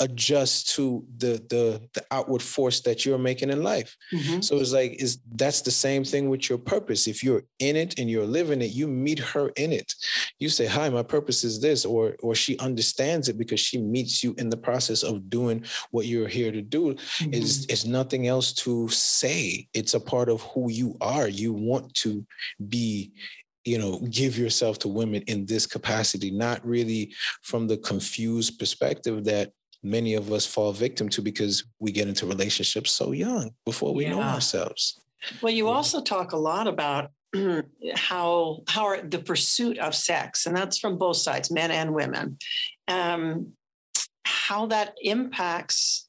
[0.00, 3.96] adjust to the the the outward force that you're making in life.
[4.12, 4.40] Mm-hmm.
[4.40, 7.06] so it's like is that's the same thing with your purpose.
[7.06, 9.92] If you're in it and you're living it you meet her in it.
[10.38, 14.24] You say hi my purpose is this or or she understands it because she meets
[14.24, 16.94] you in the process of doing what you're here to do.
[16.94, 17.34] Mm-hmm.
[17.34, 19.68] is is nothing else to say.
[19.74, 21.28] It's a part of who you are.
[21.28, 22.24] You want to
[22.68, 23.12] be
[23.64, 29.24] you know give yourself to women in this capacity not really from the confused perspective
[29.24, 33.94] that many of us fall victim to because we get into relationships so young before
[33.94, 34.10] we yeah.
[34.10, 35.00] know ourselves.
[35.42, 37.10] Well, you also talk a lot about
[37.94, 42.38] how how are the pursuit of sex, and that's from both sides, men and women,
[42.88, 43.52] um,
[44.24, 46.08] how that impacts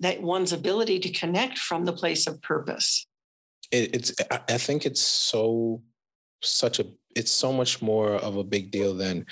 [0.00, 3.06] that one's ability to connect from the place of purpose.
[3.70, 5.82] It, it's I think it's so
[6.42, 9.26] such a it's so much more of a big deal than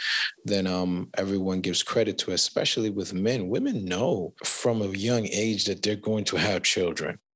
[0.45, 3.49] than um, everyone gives credit to, especially with men.
[3.49, 7.19] Women know from a young age that they're going to have children.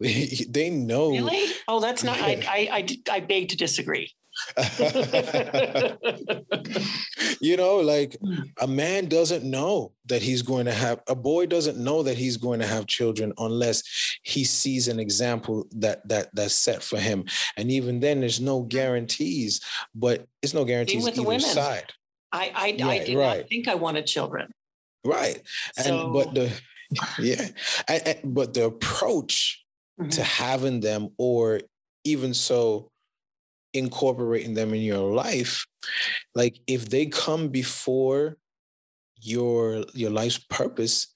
[0.00, 1.10] They, know.
[1.10, 1.52] Really?
[1.66, 2.20] Oh, that's not.
[2.20, 4.12] I, I I I beg to disagree.
[7.40, 8.16] you know, like
[8.60, 12.36] a man doesn't know that he's going to have a boy doesn't know that he's
[12.36, 13.82] going to have children unless
[14.22, 17.24] he sees an example that that that's set for him.
[17.56, 19.60] And even then, there's no guarantees.
[19.94, 21.92] But it's no guarantees with either side.
[22.32, 23.38] I I, right, I did right.
[23.38, 24.50] not think I wanted children.
[25.04, 25.40] Right,
[25.76, 26.12] and so...
[26.12, 26.52] but the
[27.18, 27.48] yeah,
[27.88, 29.64] I, I, but the approach
[30.00, 30.10] mm-hmm.
[30.10, 31.60] to having them, or
[32.04, 32.90] even so
[33.74, 35.66] incorporating them in your life
[36.34, 38.36] like if they come before
[39.20, 41.08] your your life's purpose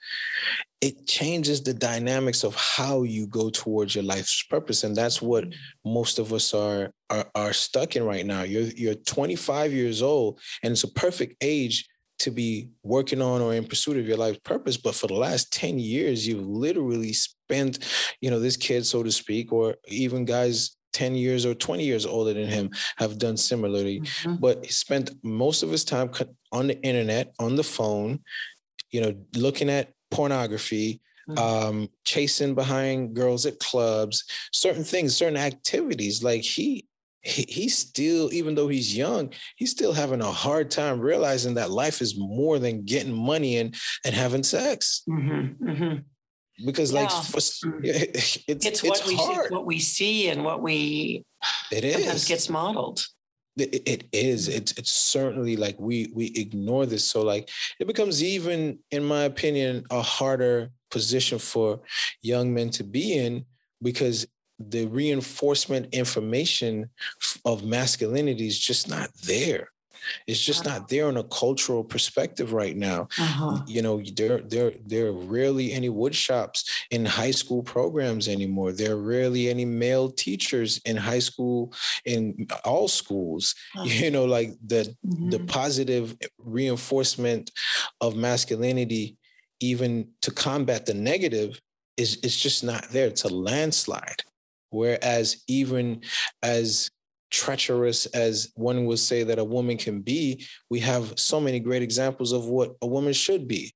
[0.82, 5.44] it changes the dynamics of how you go towards your life's purpose and that's what
[5.44, 5.54] mm.
[5.84, 8.42] most of us are are, are stuck in right now.
[8.42, 11.88] You're you're 25 years old and it's a perfect age
[12.18, 15.52] to be working on or in pursuit of your life's purpose but for the last
[15.52, 17.80] 10 years you've literally spent
[18.20, 22.06] you know this kid so to speak or even guys 10 years or 20 years
[22.06, 24.00] older than him have done similarly.
[24.00, 24.36] Mm-hmm.
[24.36, 26.10] But he spent most of his time
[26.52, 28.20] on the internet, on the phone,
[28.90, 31.38] you know, looking at pornography, mm-hmm.
[31.38, 36.22] um, chasing behind girls at clubs, certain things, certain activities.
[36.22, 36.86] Like he,
[37.22, 41.70] he, he's still, even though he's young, he's still having a hard time realizing that
[41.70, 43.74] life is more than getting money and
[44.04, 45.02] and having sex.
[45.08, 45.98] Mm-hmm, mm-hmm
[46.64, 47.02] because yeah.
[47.02, 47.38] like for,
[47.82, 49.48] it's, it's, it's what we hard.
[49.48, 51.24] See, what we see and what we
[51.70, 52.26] it is.
[52.26, 53.04] gets modeled.
[53.56, 54.48] It, it is.
[54.48, 57.04] It's it's certainly like we we ignore this.
[57.04, 61.80] So like it becomes even in my opinion a harder position for
[62.22, 63.44] young men to be in
[63.82, 64.26] because
[64.58, 66.88] the reinforcement information
[67.44, 69.68] of masculinity is just not there
[70.26, 73.08] It's just not there in a cultural perspective right now.
[73.18, 73.62] Uh-huh.
[73.66, 78.72] You know, there there there are rarely any wood shops in high school programs anymore.
[78.72, 81.72] There are rarely any male teachers in high school
[82.04, 83.54] in all schools.
[83.76, 83.84] Uh-huh.
[83.84, 85.30] You know, like the mm-hmm.
[85.30, 87.50] the positive reinforcement
[88.00, 89.16] of masculinity,
[89.60, 91.60] even to combat the negative,
[91.96, 93.06] is it's just not there.
[93.06, 94.22] It's a landslide.
[94.70, 96.00] Whereas even
[96.42, 96.90] as
[97.32, 101.82] treacherous as one would say that a woman can be, we have so many great
[101.82, 103.74] examples of what a woman should be.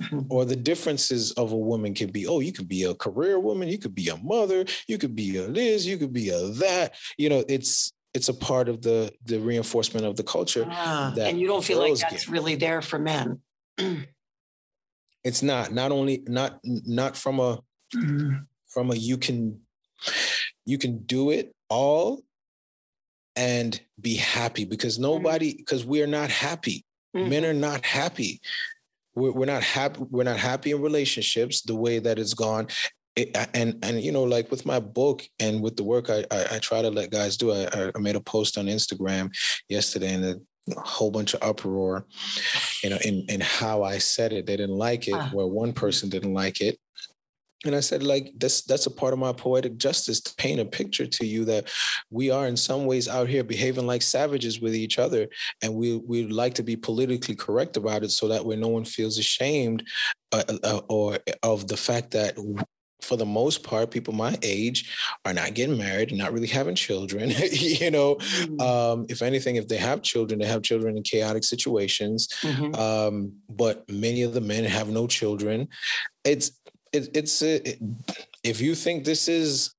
[0.30, 3.68] Or the differences of a woman can be, oh, you could be a career woman,
[3.68, 6.94] you could be a mother, you could be a this, you could be a that.
[7.16, 10.66] You know, it's it's a part of the the reinforcement of the culture.
[10.70, 12.32] Ah, and you don't feel like that's get.
[12.32, 13.40] really there for men.
[15.24, 15.72] it's not.
[15.72, 17.58] Not only not not from a
[17.92, 18.36] mm-hmm.
[18.68, 19.60] from a you can
[20.64, 22.22] you can do it all
[23.38, 25.04] and be happy because mm-hmm.
[25.04, 25.92] nobody because mm-hmm.
[25.92, 26.84] we're not happy
[27.16, 27.30] mm-hmm.
[27.30, 28.40] men are not happy
[29.14, 32.66] we're, we're not happy we're not happy in relationships the way that it's gone
[33.16, 36.56] it, and and you know like with my book and with the work I, I,
[36.56, 39.30] I try to let guys do I, I made a post on Instagram
[39.68, 42.06] yesterday and a whole bunch of uproar
[42.82, 45.28] you know in in how I said it they didn't like it uh.
[45.30, 46.78] where one person didn't like it
[47.64, 50.64] and I said, like, that's that's a part of my poetic justice to paint a
[50.64, 51.68] picture to you that
[52.08, 55.26] we are in some ways out here behaving like savages with each other.
[55.62, 58.84] And we we like to be politically correct about it so that way no one
[58.84, 59.82] feels ashamed
[60.30, 62.36] uh, uh, or of the fact that
[63.00, 64.94] for the most part, people my age
[65.24, 67.30] are not getting married, not really having children.
[67.52, 68.60] you know, mm-hmm.
[68.60, 72.28] um, if anything, if they have children, they have children in chaotic situations.
[72.42, 72.74] Mm-hmm.
[72.74, 75.68] Um, but many of the men have no children.
[76.24, 76.52] It's
[76.92, 77.78] it, it's a, it,
[78.42, 79.74] if you think this is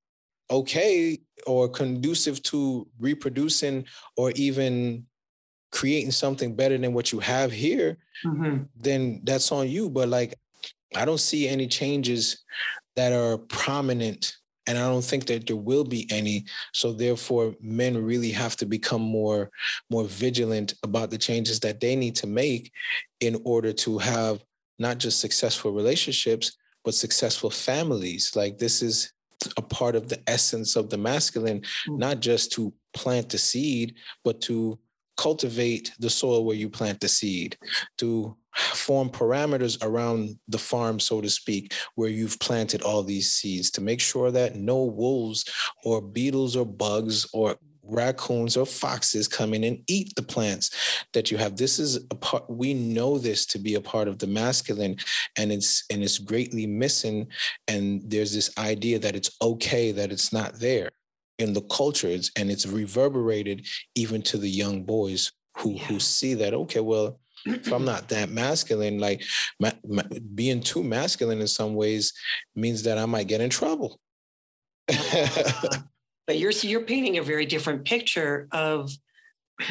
[0.51, 3.85] okay or conducive to reproducing
[4.17, 5.05] or even
[5.71, 8.63] creating something better than what you have here, mm-hmm.
[8.75, 9.89] then that's on you.
[9.89, 10.35] But like,
[10.95, 12.43] I don't see any changes
[12.95, 14.35] that are prominent
[14.69, 16.45] and I don't think that there will be any.
[16.73, 19.49] So therefore, men really have to become more
[19.89, 22.71] more vigilant about the changes that they need to make
[23.19, 24.43] in order to have
[24.77, 28.35] not just successful relationships, but successful families.
[28.35, 29.11] Like this is
[29.57, 31.97] a part of the essence of the masculine, mm-hmm.
[31.97, 34.79] not just to plant the seed, but to
[35.17, 37.57] cultivate the soil where you plant the seed,
[37.97, 43.69] to form parameters around the farm, so to speak, where you've planted all these seeds
[43.71, 45.45] to make sure that no wolves
[45.83, 47.57] or beetles or bugs or
[47.89, 52.15] raccoons or foxes come in and eat the plants that you have this is a
[52.15, 54.95] part we know this to be a part of the masculine
[55.37, 57.27] and it's and it's greatly missing
[57.67, 60.89] and there's this idea that it's okay that it's not there
[61.37, 63.65] in the cultures and it's reverberated
[63.95, 65.83] even to the young boys who yeah.
[65.85, 69.23] who see that okay well if I'm not that masculine, like
[70.35, 72.13] being too masculine in some ways
[72.55, 73.99] means that I might get in trouble.
[76.29, 78.91] but you're you're painting a very different picture of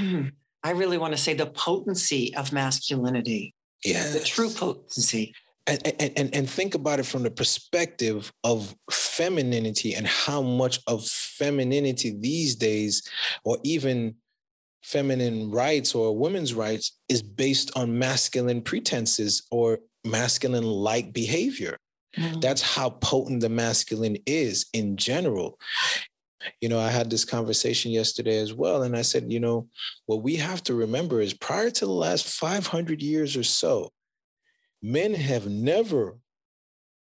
[0.65, 3.55] i really want to say the potency of masculinity.
[3.85, 5.35] Yeah the true potency.
[5.69, 11.05] And, and, and think about it from the perspective of femininity and how much of
[11.05, 13.09] femininity these days
[13.45, 14.17] or even
[14.83, 21.79] feminine rights or women's rights is based on masculine pretenses or masculine like behavior.
[22.17, 22.41] Mm-hmm.
[22.41, 25.59] that's how potent the masculine is in general
[26.61, 28.83] you know, I had this conversation yesterday as well.
[28.83, 29.69] And I said, you know,
[30.07, 33.91] what we have to remember is prior to the last 500 years or so,
[34.83, 36.19] men have never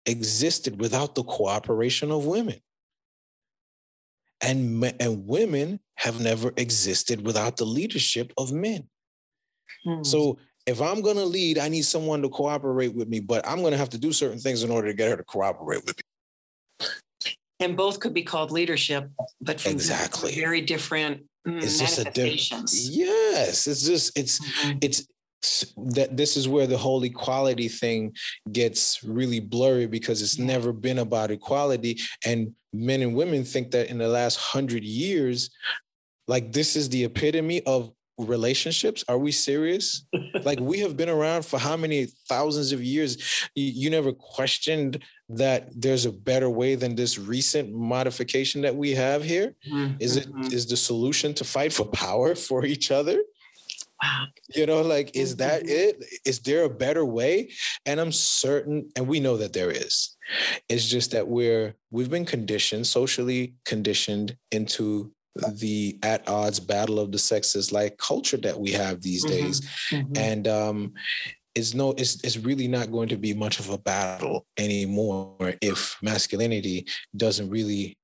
[0.07, 2.61] existed without the cooperation of women.
[4.41, 8.89] And, and women have never existed without the leadership of men.
[9.85, 10.03] Hmm.
[10.03, 13.61] So if I'm going to lead, I need someone to cooperate with me, but I'm
[13.61, 15.97] going to have to do certain things in order to get her to cooperate with
[15.97, 16.03] me
[17.61, 20.35] and both could be called leadership, but exactly.
[20.35, 24.79] very different mm, it's just a different yes it's just it's mm-hmm.
[24.83, 25.07] it's
[25.77, 28.15] that this is where the whole equality thing
[28.53, 32.01] gets really blurry because it's never been about equality.
[32.25, 35.51] And men and women think that in the last hundred years
[36.29, 39.05] like this is the epitome of relationships?
[39.09, 40.05] Are we serious?
[40.45, 43.17] Like we have been around for how many thousands of years?
[43.55, 48.93] You, you, never questioned that there's a better way than this recent modification that we
[48.93, 49.57] have here?
[49.69, 49.95] Mm-hmm.
[49.99, 50.43] is it mm-hmm.
[50.43, 53.19] the solution to fight for power for each other?
[54.01, 56.03] Wow you know like is that mm-hmm.
[56.03, 56.05] it?
[56.25, 57.51] Is there a better way?
[57.85, 60.17] And i'm certain and we know that there is.
[60.69, 65.13] It's just that we're we've been conditioned socially conditioned into
[65.59, 69.47] the at odds battle of the sexes like culture that we have these mm-hmm.
[69.47, 69.61] days
[69.91, 70.13] mm-hmm.
[70.17, 70.93] and um
[71.55, 75.97] it's no it's, it's really not going to be much of a battle anymore if
[76.03, 77.97] masculinity doesn't really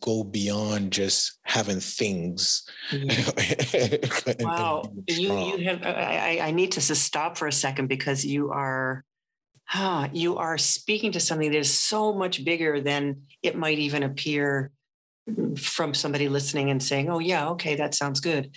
[0.00, 2.68] go beyond just having things.
[2.90, 4.44] Mm-hmm.
[4.44, 5.82] wow, you you have.
[5.82, 9.04] I I need to stop for a second because you are.
[9.64, 14.02] Huh, you are speaking to something that is so much bigger than it might even
[14.02, 14.70] appear
[15.56, 18.50] from somebody listening and saying, "Oh yeah, okay, that sounds good."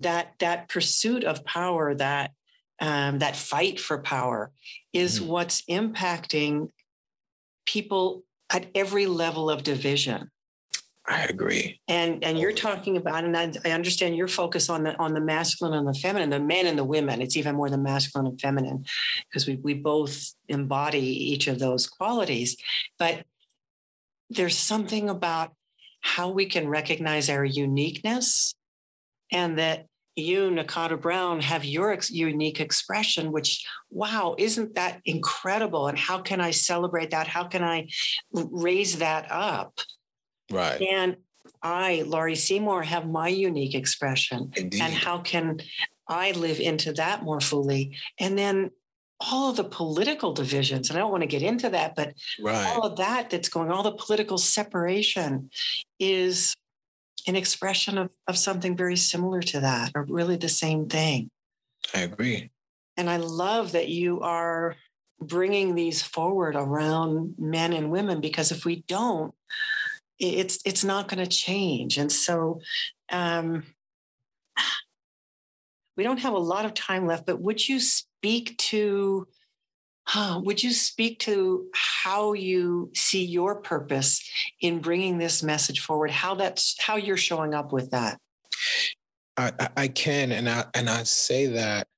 [0.00, 2.32] That that pursuit of power, that
[2.80, 4.50] um, that fight for power,
[4.92, 5.28] is mm-hmm.
[5.28, 6.70] what's impacting
[7.66, 10.30] people at every level of division.
[11.06, 11.80] I agree.
[11.86, 15.20] And and you're talking about, and I, I, understand your focus on the on the
[15.20, 17.20] masculine and the feminine, the men and the women.
[17.20, 18.86] It's even more the masculine and feminine,
[19.28, 20.98] because we we both embody
[21.32, 22.56] each of those qualities.
[22.98, 23.26] But
[24.30, 25.52] there's something about
[26.00, 28.54] how we can recognize our uniqueness,
[29.32, 35.88] and that you, Nakata Brown, have your ex- unique expression, which, wow, isn't that incredible?
[35.88, 37.26] And how can I celebrate that?
[37.26, 37.88] How can I
[38.32, 39.80] raise that up?
[40.52, 40.80] Right.
[40.80, 41.16] And
[41.62, 44.52] I, Laurie Seymour, have my unique expression.
[44.54, 44.82] Indeed.
[44.82, 45.60] And how can
[46.06, 47.96] I live into that more fully?
[48.20, 48.70] And then
[49.30, 52.66] all of the political divisions, and I don't want to get into that, but right.
[52.66, 55.50] all of that that's going, all the political separation
[55.98, 56.54] is
[57.26, 61.30] an expression of, of something very similar to that, or really the same thing.
[61.94, 62.50] I agree.
[62.96, 64.76] And I love that you are
[65.20, 69.34] bringing these forward around men and women because if we don't,
[70.18, 71.98] it's it's not going to change.
[71.98, 72.60] And so,
[73.10, 73.64] um,
[75.96, 77.26] we don't have a lot of time left.
[77.26, 79.26] But would you speak to
[80.06, 80.40] Huh.
[80.44, 84.22] Would you speak to how you see your purpose
[84.60, 86.10] in bringing this message forward?
[86.10, 88.18] How that's how you're showing up with that?
[89.36, 91.88] I, I can, and I and I say that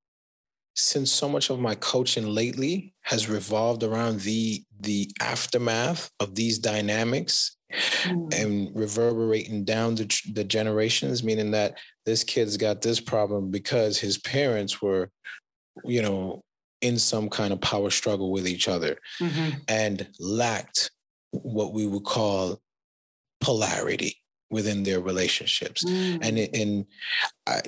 [0.74, 6.58] since so much of my coaching lately has revolved around the the aftermath of these
[6.58, 8.34] dynamics mm.
[8.34, 14.18] and reverberating down the, the generations meaning that this kid's got this problem because his
[14.18, 15.10] parents were
[15.84, 16.42] you know
[16.82, 19.50] in some kind of power struggle with each other mm-hmm.
[19.68, 20.90] and lacked
[21.30, 22.60] what we would call
[23.40, 24.16] polarity
[24.50, 25.84] within their relationships.
[25.84, 26.18] Mm.
[26.22, 26.86] And and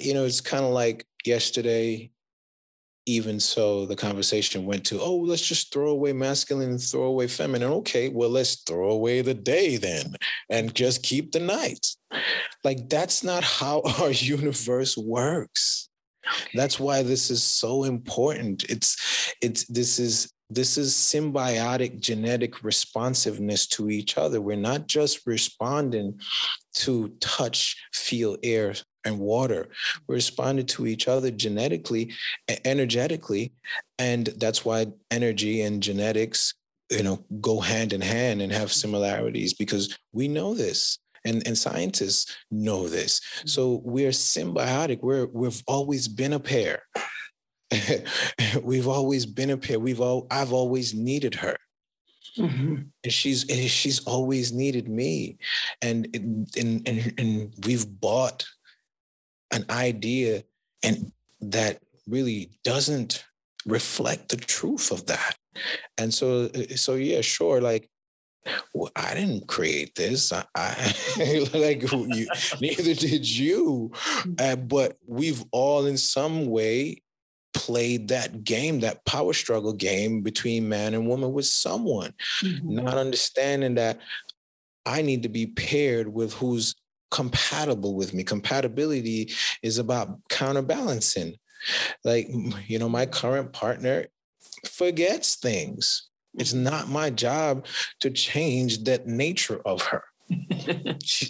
[0.01, 2.11] you know, it's kind of like yesterday.
[3.09, 7.27] Even so, the conversation went to, oh, let's just throw away masculine and throw away
[7.27, 7.71] feminine.
[7.71, 10.15] Okay, well, let's throw away the day then
[10.51, 11.87] and just keep the night.
[12.65, 15.89] Like, that's not how our universe works.
[16.53, 18.65] That's why this is so important.
[18.65, 24.41] It's it's this is this is symbiotic genetic responsiveness to each other.
[24.41, 26.21] We're not just responding
[26.75, 28.75] to touch, feel, air,
[29.09, 29.69] and water.
[30.07, 32.13] We're responding to each other genetically,
[32.65, 33.53] energetically,
[33.99, 36.55] and that's why energy and genetics,
[36.91, 41.59] you know, go hand in hand and have similarities because we know this and, and
[41.59, 43.21] scientists know this.
[43.45, 45.01] So we're symbiotic.
[45.03, 46.83] We're we've always been a pair.
[48.63, 49.79] we've always been a pair.
[49.79, 51.57] We've all I've always needed her.
[52.37, 52.77] Mm-hmm.
[53.05, 55.39] And she's and she's always needed me.
[55.83, 58.47] And, and and and we've bought
[59.53, 60.44] an idea
[60.82, 63.24] and that really doesn't
[63.66, 65.36] reflect the truth of that.
[65.96, 67.90] And so so yeah, sure, like
[68.74, 70.32] well, I didn't create this.
[70.32, 72.26] I, I like you,
[72.61, 73.90] neither did you.
[73.94, 74.40] Mm.
[74.40, 77.03] Uh, but we've all, in some way,
[77.55, 82.76] played that game, that power struggle game between man and woman with someone, mm-hmm.
[82.76, 83.99] not understanding that
[84.86, 86.74] I need to be paired with who's
[87.11, 88.25] compatible with me.
[88.25, 89.33] Compatibility
[89.63, 91.35] is about counterbalancing.
[92.05, 92.29] Like,
[92.67, 94.07] you know, my current partner
[94.65, 96.65] forgets things it's mm-hmm.
[96.65, 97.67] not my job
[98.01, 100.05] to change that nature of her.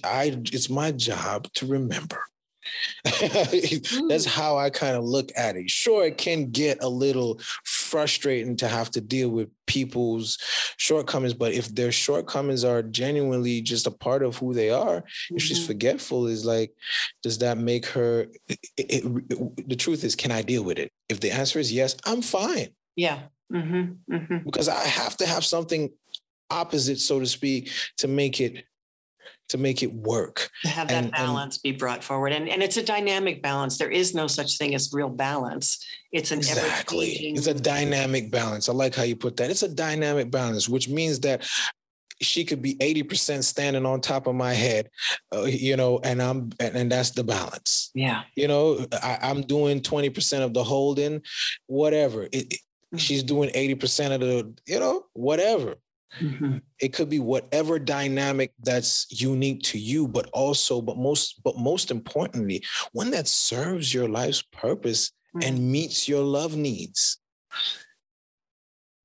[0.05, 2.20] I it's my job to remember.
[4.08, 5.70] That's how I kind of look at it.
[5.70, 10.38] Sure, it can get a little frustrating to have to deal with people's
[10.76, 15.36] shortcomings, but if their shortcomings are genuinely just a part of who they are, mm-hmm.
[15.36, 15.68] if she's mm-hmm.
[15.68, 16.72] forgetful, is like,
[17.22, 18.26] does that make her?
[18.48, 20.90] It, it, it, the truth is, can I deal with it?
[21.08, 22.68] If the answer is yes, I'm fine.
[22.96, 23.20] Yeah.
[23.52, 24.38] Mm-hmm, mm-hmm.
[24.44, 25.90] Because I have to have something
[26.50, 28.64] opposite, so to speak, to make it
[29.49, 30.51] to make it work.
[30.62, 32.32] To have that and, balance and, be brought forward.
[32.32, 33.78] And and it's a dynamic balance.
[33.78, 35.84] There is no such thing as real balance.
[36.12, 37.11] It's an exactly.
[37.11, 38.68] It's a dynamic balance.
[38.68, 39.51] I like how you put that.
[39.51, 41.49] It's a dynamic balance, which means that
[42.20, 44.90] she could be 80% standing on top of my head,
[45.32, 47.90] uh, you know, and I'm, and, and, that's the balance.
[47.94, 48.22] Yeah.
[48.34, 51.22] You know, I, am doing 20% of the holding,
[51.66, 52.24] whatever.
[52.24, 52.96] It, it, mm-hmm.
[52.96, 55.76] she's doing 80% of the, you know, whatever.
[56.20, 56.59] Mm-hmm.
[56.80, 61.90] It could be whatever dynamic that's unique to you, but also, but most, but most
[61.90, 65.46] importantly, one that serves your life's purpose mm-hmm.
[65.46, 67.18] and meets your love needs.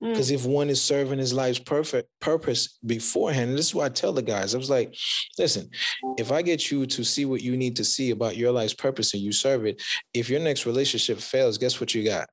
[0.02, 0.36] Because mm.
[0.36, 4.12] if one is serving his life's perfect purpose beforehand, and this is what I tell
[4.12, 4.54] the guys.
[4.54, 4.94] I was like,
[5.40, 5.70] listen,
[6.18, 9.14] if I get you to see what you need to see about your life's purpose
[9.14, 9.82] and you serve it,
[10.14, 12.28] if your next relationship fails, guess what you got?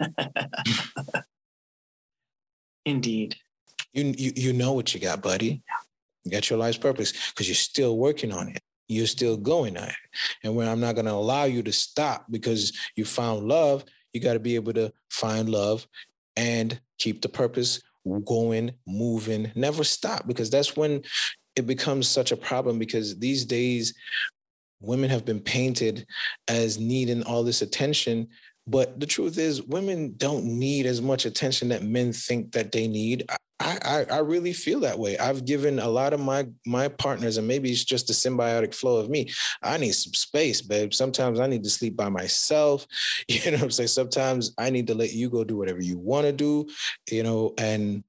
[2.84, 3.36] Indeed.
[3.98, 5.62] You, you you know what you got, buddy.
[6.24, 8.60] You got your life's purpose because you're still working on it.
[8.86, 9.94] You're still going at it.
[10.44, 14.20] And when I'm not going to allow you to stop because you found love, you
[14.20, 15.86] got to be able to find love
[16.36, 17.82] and keep the purpose
[18.24, 21.02] going, moving, never stop, because that's when
[21.56, 22.78] it becomes such a problem.
[22.78, 23.94] Because these days,
[24.80, 26.06] women have been painted
[26.46, 28.28] as needing all this attention.
[28.66, 32.86] But the truth is, women don't need as much attention that men think that they
[32.86, 33.28] need.
[33.60, 35.18] I, I, I really feel that way.
[35.18, 38.98] I've given a lot of my my partners, and maybe it's just a symbiotic flow
[38.98, 39.30] of me.
[39.62, 40.94] I need some space, babe.
[40.94, 42.86] Sometimes I need to sleep by myself.
[43.28, 43.88] You know I'm saying?
[43.88, 46.66] Sometimes I need to let you go do whatever you want to do,
[47.10, 48.02] you know, and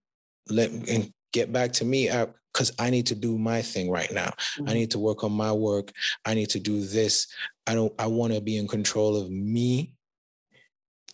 [0.50, 2.10] let and get back to me
[2.54, 4.30] because I need to do my thing right now.
[4.30, 4.70] Mm-hmm.
[4.70, 5.92] I need to work on my work.
[6.26, 7.28] I need to do this.
[7.68, 9.94] I don't I want to be in control of me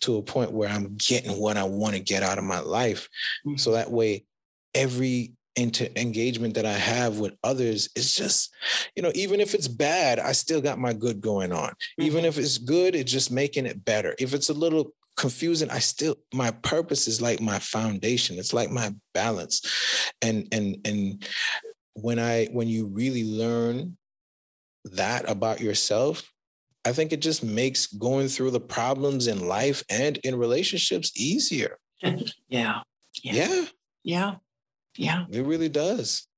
[0.00, 3.08] to a point where I'm getting what I want to get out of my life.
[3.46, 3.56] Mm-hmm.
[3.56, 4.24] So that way,
[4.74, 8.54] every inter engagement that I have with others is just,
[8.94, 11.70] you know, even if it's bad, I still got my good going on.
[11.70, 12.02] Mm-hmm.
[12.02, 14.14] Even if it's good, it's just making it better.
[14.18, 18.38] If it's a little confusing, I still my purpose is like my foundation.
[18.38, 20.12] It's like my balance.
[20.22, 21.26] And and and
[21.94, 23.96] when I when you really learn
[24.84, 26.30] that about yourself,
[26.86, 31.78] I think it just makes going through the problems in life and in relationships easier.
[32.48, 32.82] Yeah.
[33.22, 33.64] Yeah.
[34.04, 34.34] Yeah.
[34.96, 35.24] Yeah.
[35.28, 36.28] It really does.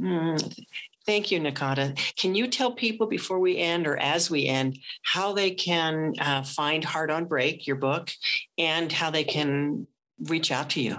[0.00, 0.58] Mm.
[1.04, 1.98] Thank you, Nakata.
[2.16, 6.42] Can you tell people before we end or as we end how they can uh,
[6.44, 8.10] find Heart on Break, your book,
[8.56, 9.86] and how they can
[10.28, 10.98] reach out to you?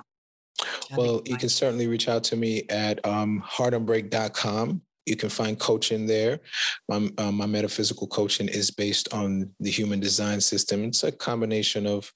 [0.91, 4.81] How well, you can certainly reach out to me at um, heartonbreak.com.
[5.09, 6.39] You can find coaching there.
[6.87, 10.83] My, uh, my metaphysical coaching is based on the human design system.
[10.83, 12.11] It's a combination of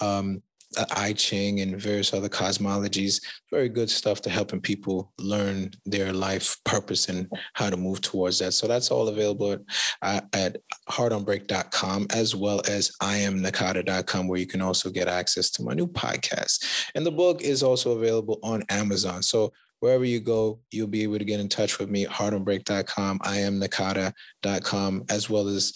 [0.00, 0.42] um,
[0.90, 3.22] I Ching and various other cosmologies.
[3.50, 8.38] Very good stuff to helping people learn their life purpose and how to move towards
[8.40, 8.52] that.
[8.52, 9.60] So that's all available at,
[10.02, 10.58] uh, at
[10.90, 16.90] heartonbreak.com as well as iamnakata.com, where you can also get access to my new podcast.
[16.94, 19.22] And the book is also available on Amazon.
[19.22, 23.38] So wherever you go, you'll be able to get in touch with me, heartonbreak.com, I
[23.38, 25.72] am nakata.com, as well as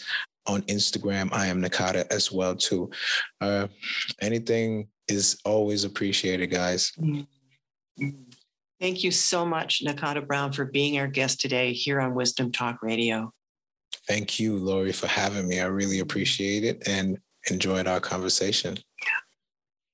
[0.46, 2.90] on Instagram, I am Nakata as well too.
[3.40, 3.68] Uh,
[4.20, 6.92] anything is always appreciated, guys.
[7.00, 8.08] Mm-hmm.
[8.80, 12.82] Thank you so much, Nakata Brown, for being our guest today here on Wisdom Talk
[12.82, 13.32] Radio.
[14.08, 15.60] Thank you, Laurie, for having me.
[15.60, 18.76] I really appreciate it and enjoyed our conversation.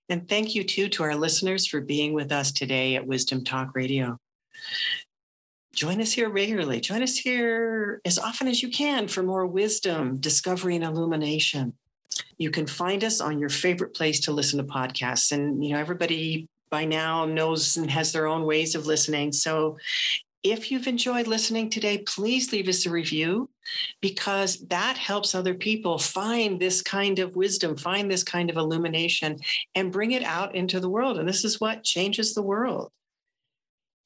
[0.09, 3.75] And thank you too to our listeners for being with us today at Wisdom Talk
[3.75, 4.19] Radio.
[5.75, 6.81] Join us here regularly.
[6.81, 11.75] Join us here as often as you can for more wisdom, discovery, and illumination.
[12.39, 15.31] You can find us on your favorite place to listen to podcasts.
[15.31, 19.33] And, you know, everybody by now knows and has their own ways of listening.
[19.33, 19.77] So
[20.43, 23.51] if you've enjoyed listening today, please leave us a review
[24.01, 29.39] because that helps other people find this kind of wisdom, find this kind of illumination,
[29.75, 31.19] and bring it out into the world.
[31.19, 32.91] And this is what changes the world.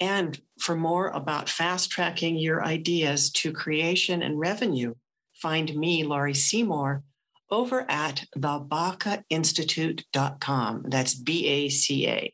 [0.01, 4.95] And for more about fast tracking your ideas to creation and revenue,
[5.35, 7.03] find me, Laurie Seymour,
[7.51, 10.85] over at thebacainstitute.com.
[10.89, 12.33] That's B A C A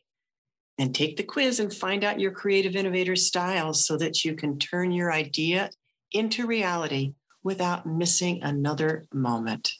[0.79, 4.57] and take the quiz and find out your creative innovator style so that you can
[4.57, 5.69] turn your idea
[6.13, 7.13] into reality
[7.43, 9.73] without missing another moment.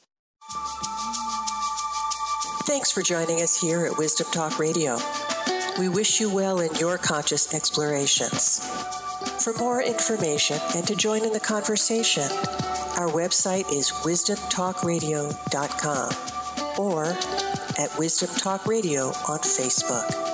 [2.64, 4.98] Thanks for joining us here at Wisdom Talk Radio.
[5.78, 8.64] We wish you well in your conscious explorations.
[9.42, 12.30] For more information and to join in the conversation,
[12.96, 16.12] our website is wisdomtalkradio.com
[16.78, 17.04] or
[17.78, 20.29] at Wisdom Talk Radio on Facebook.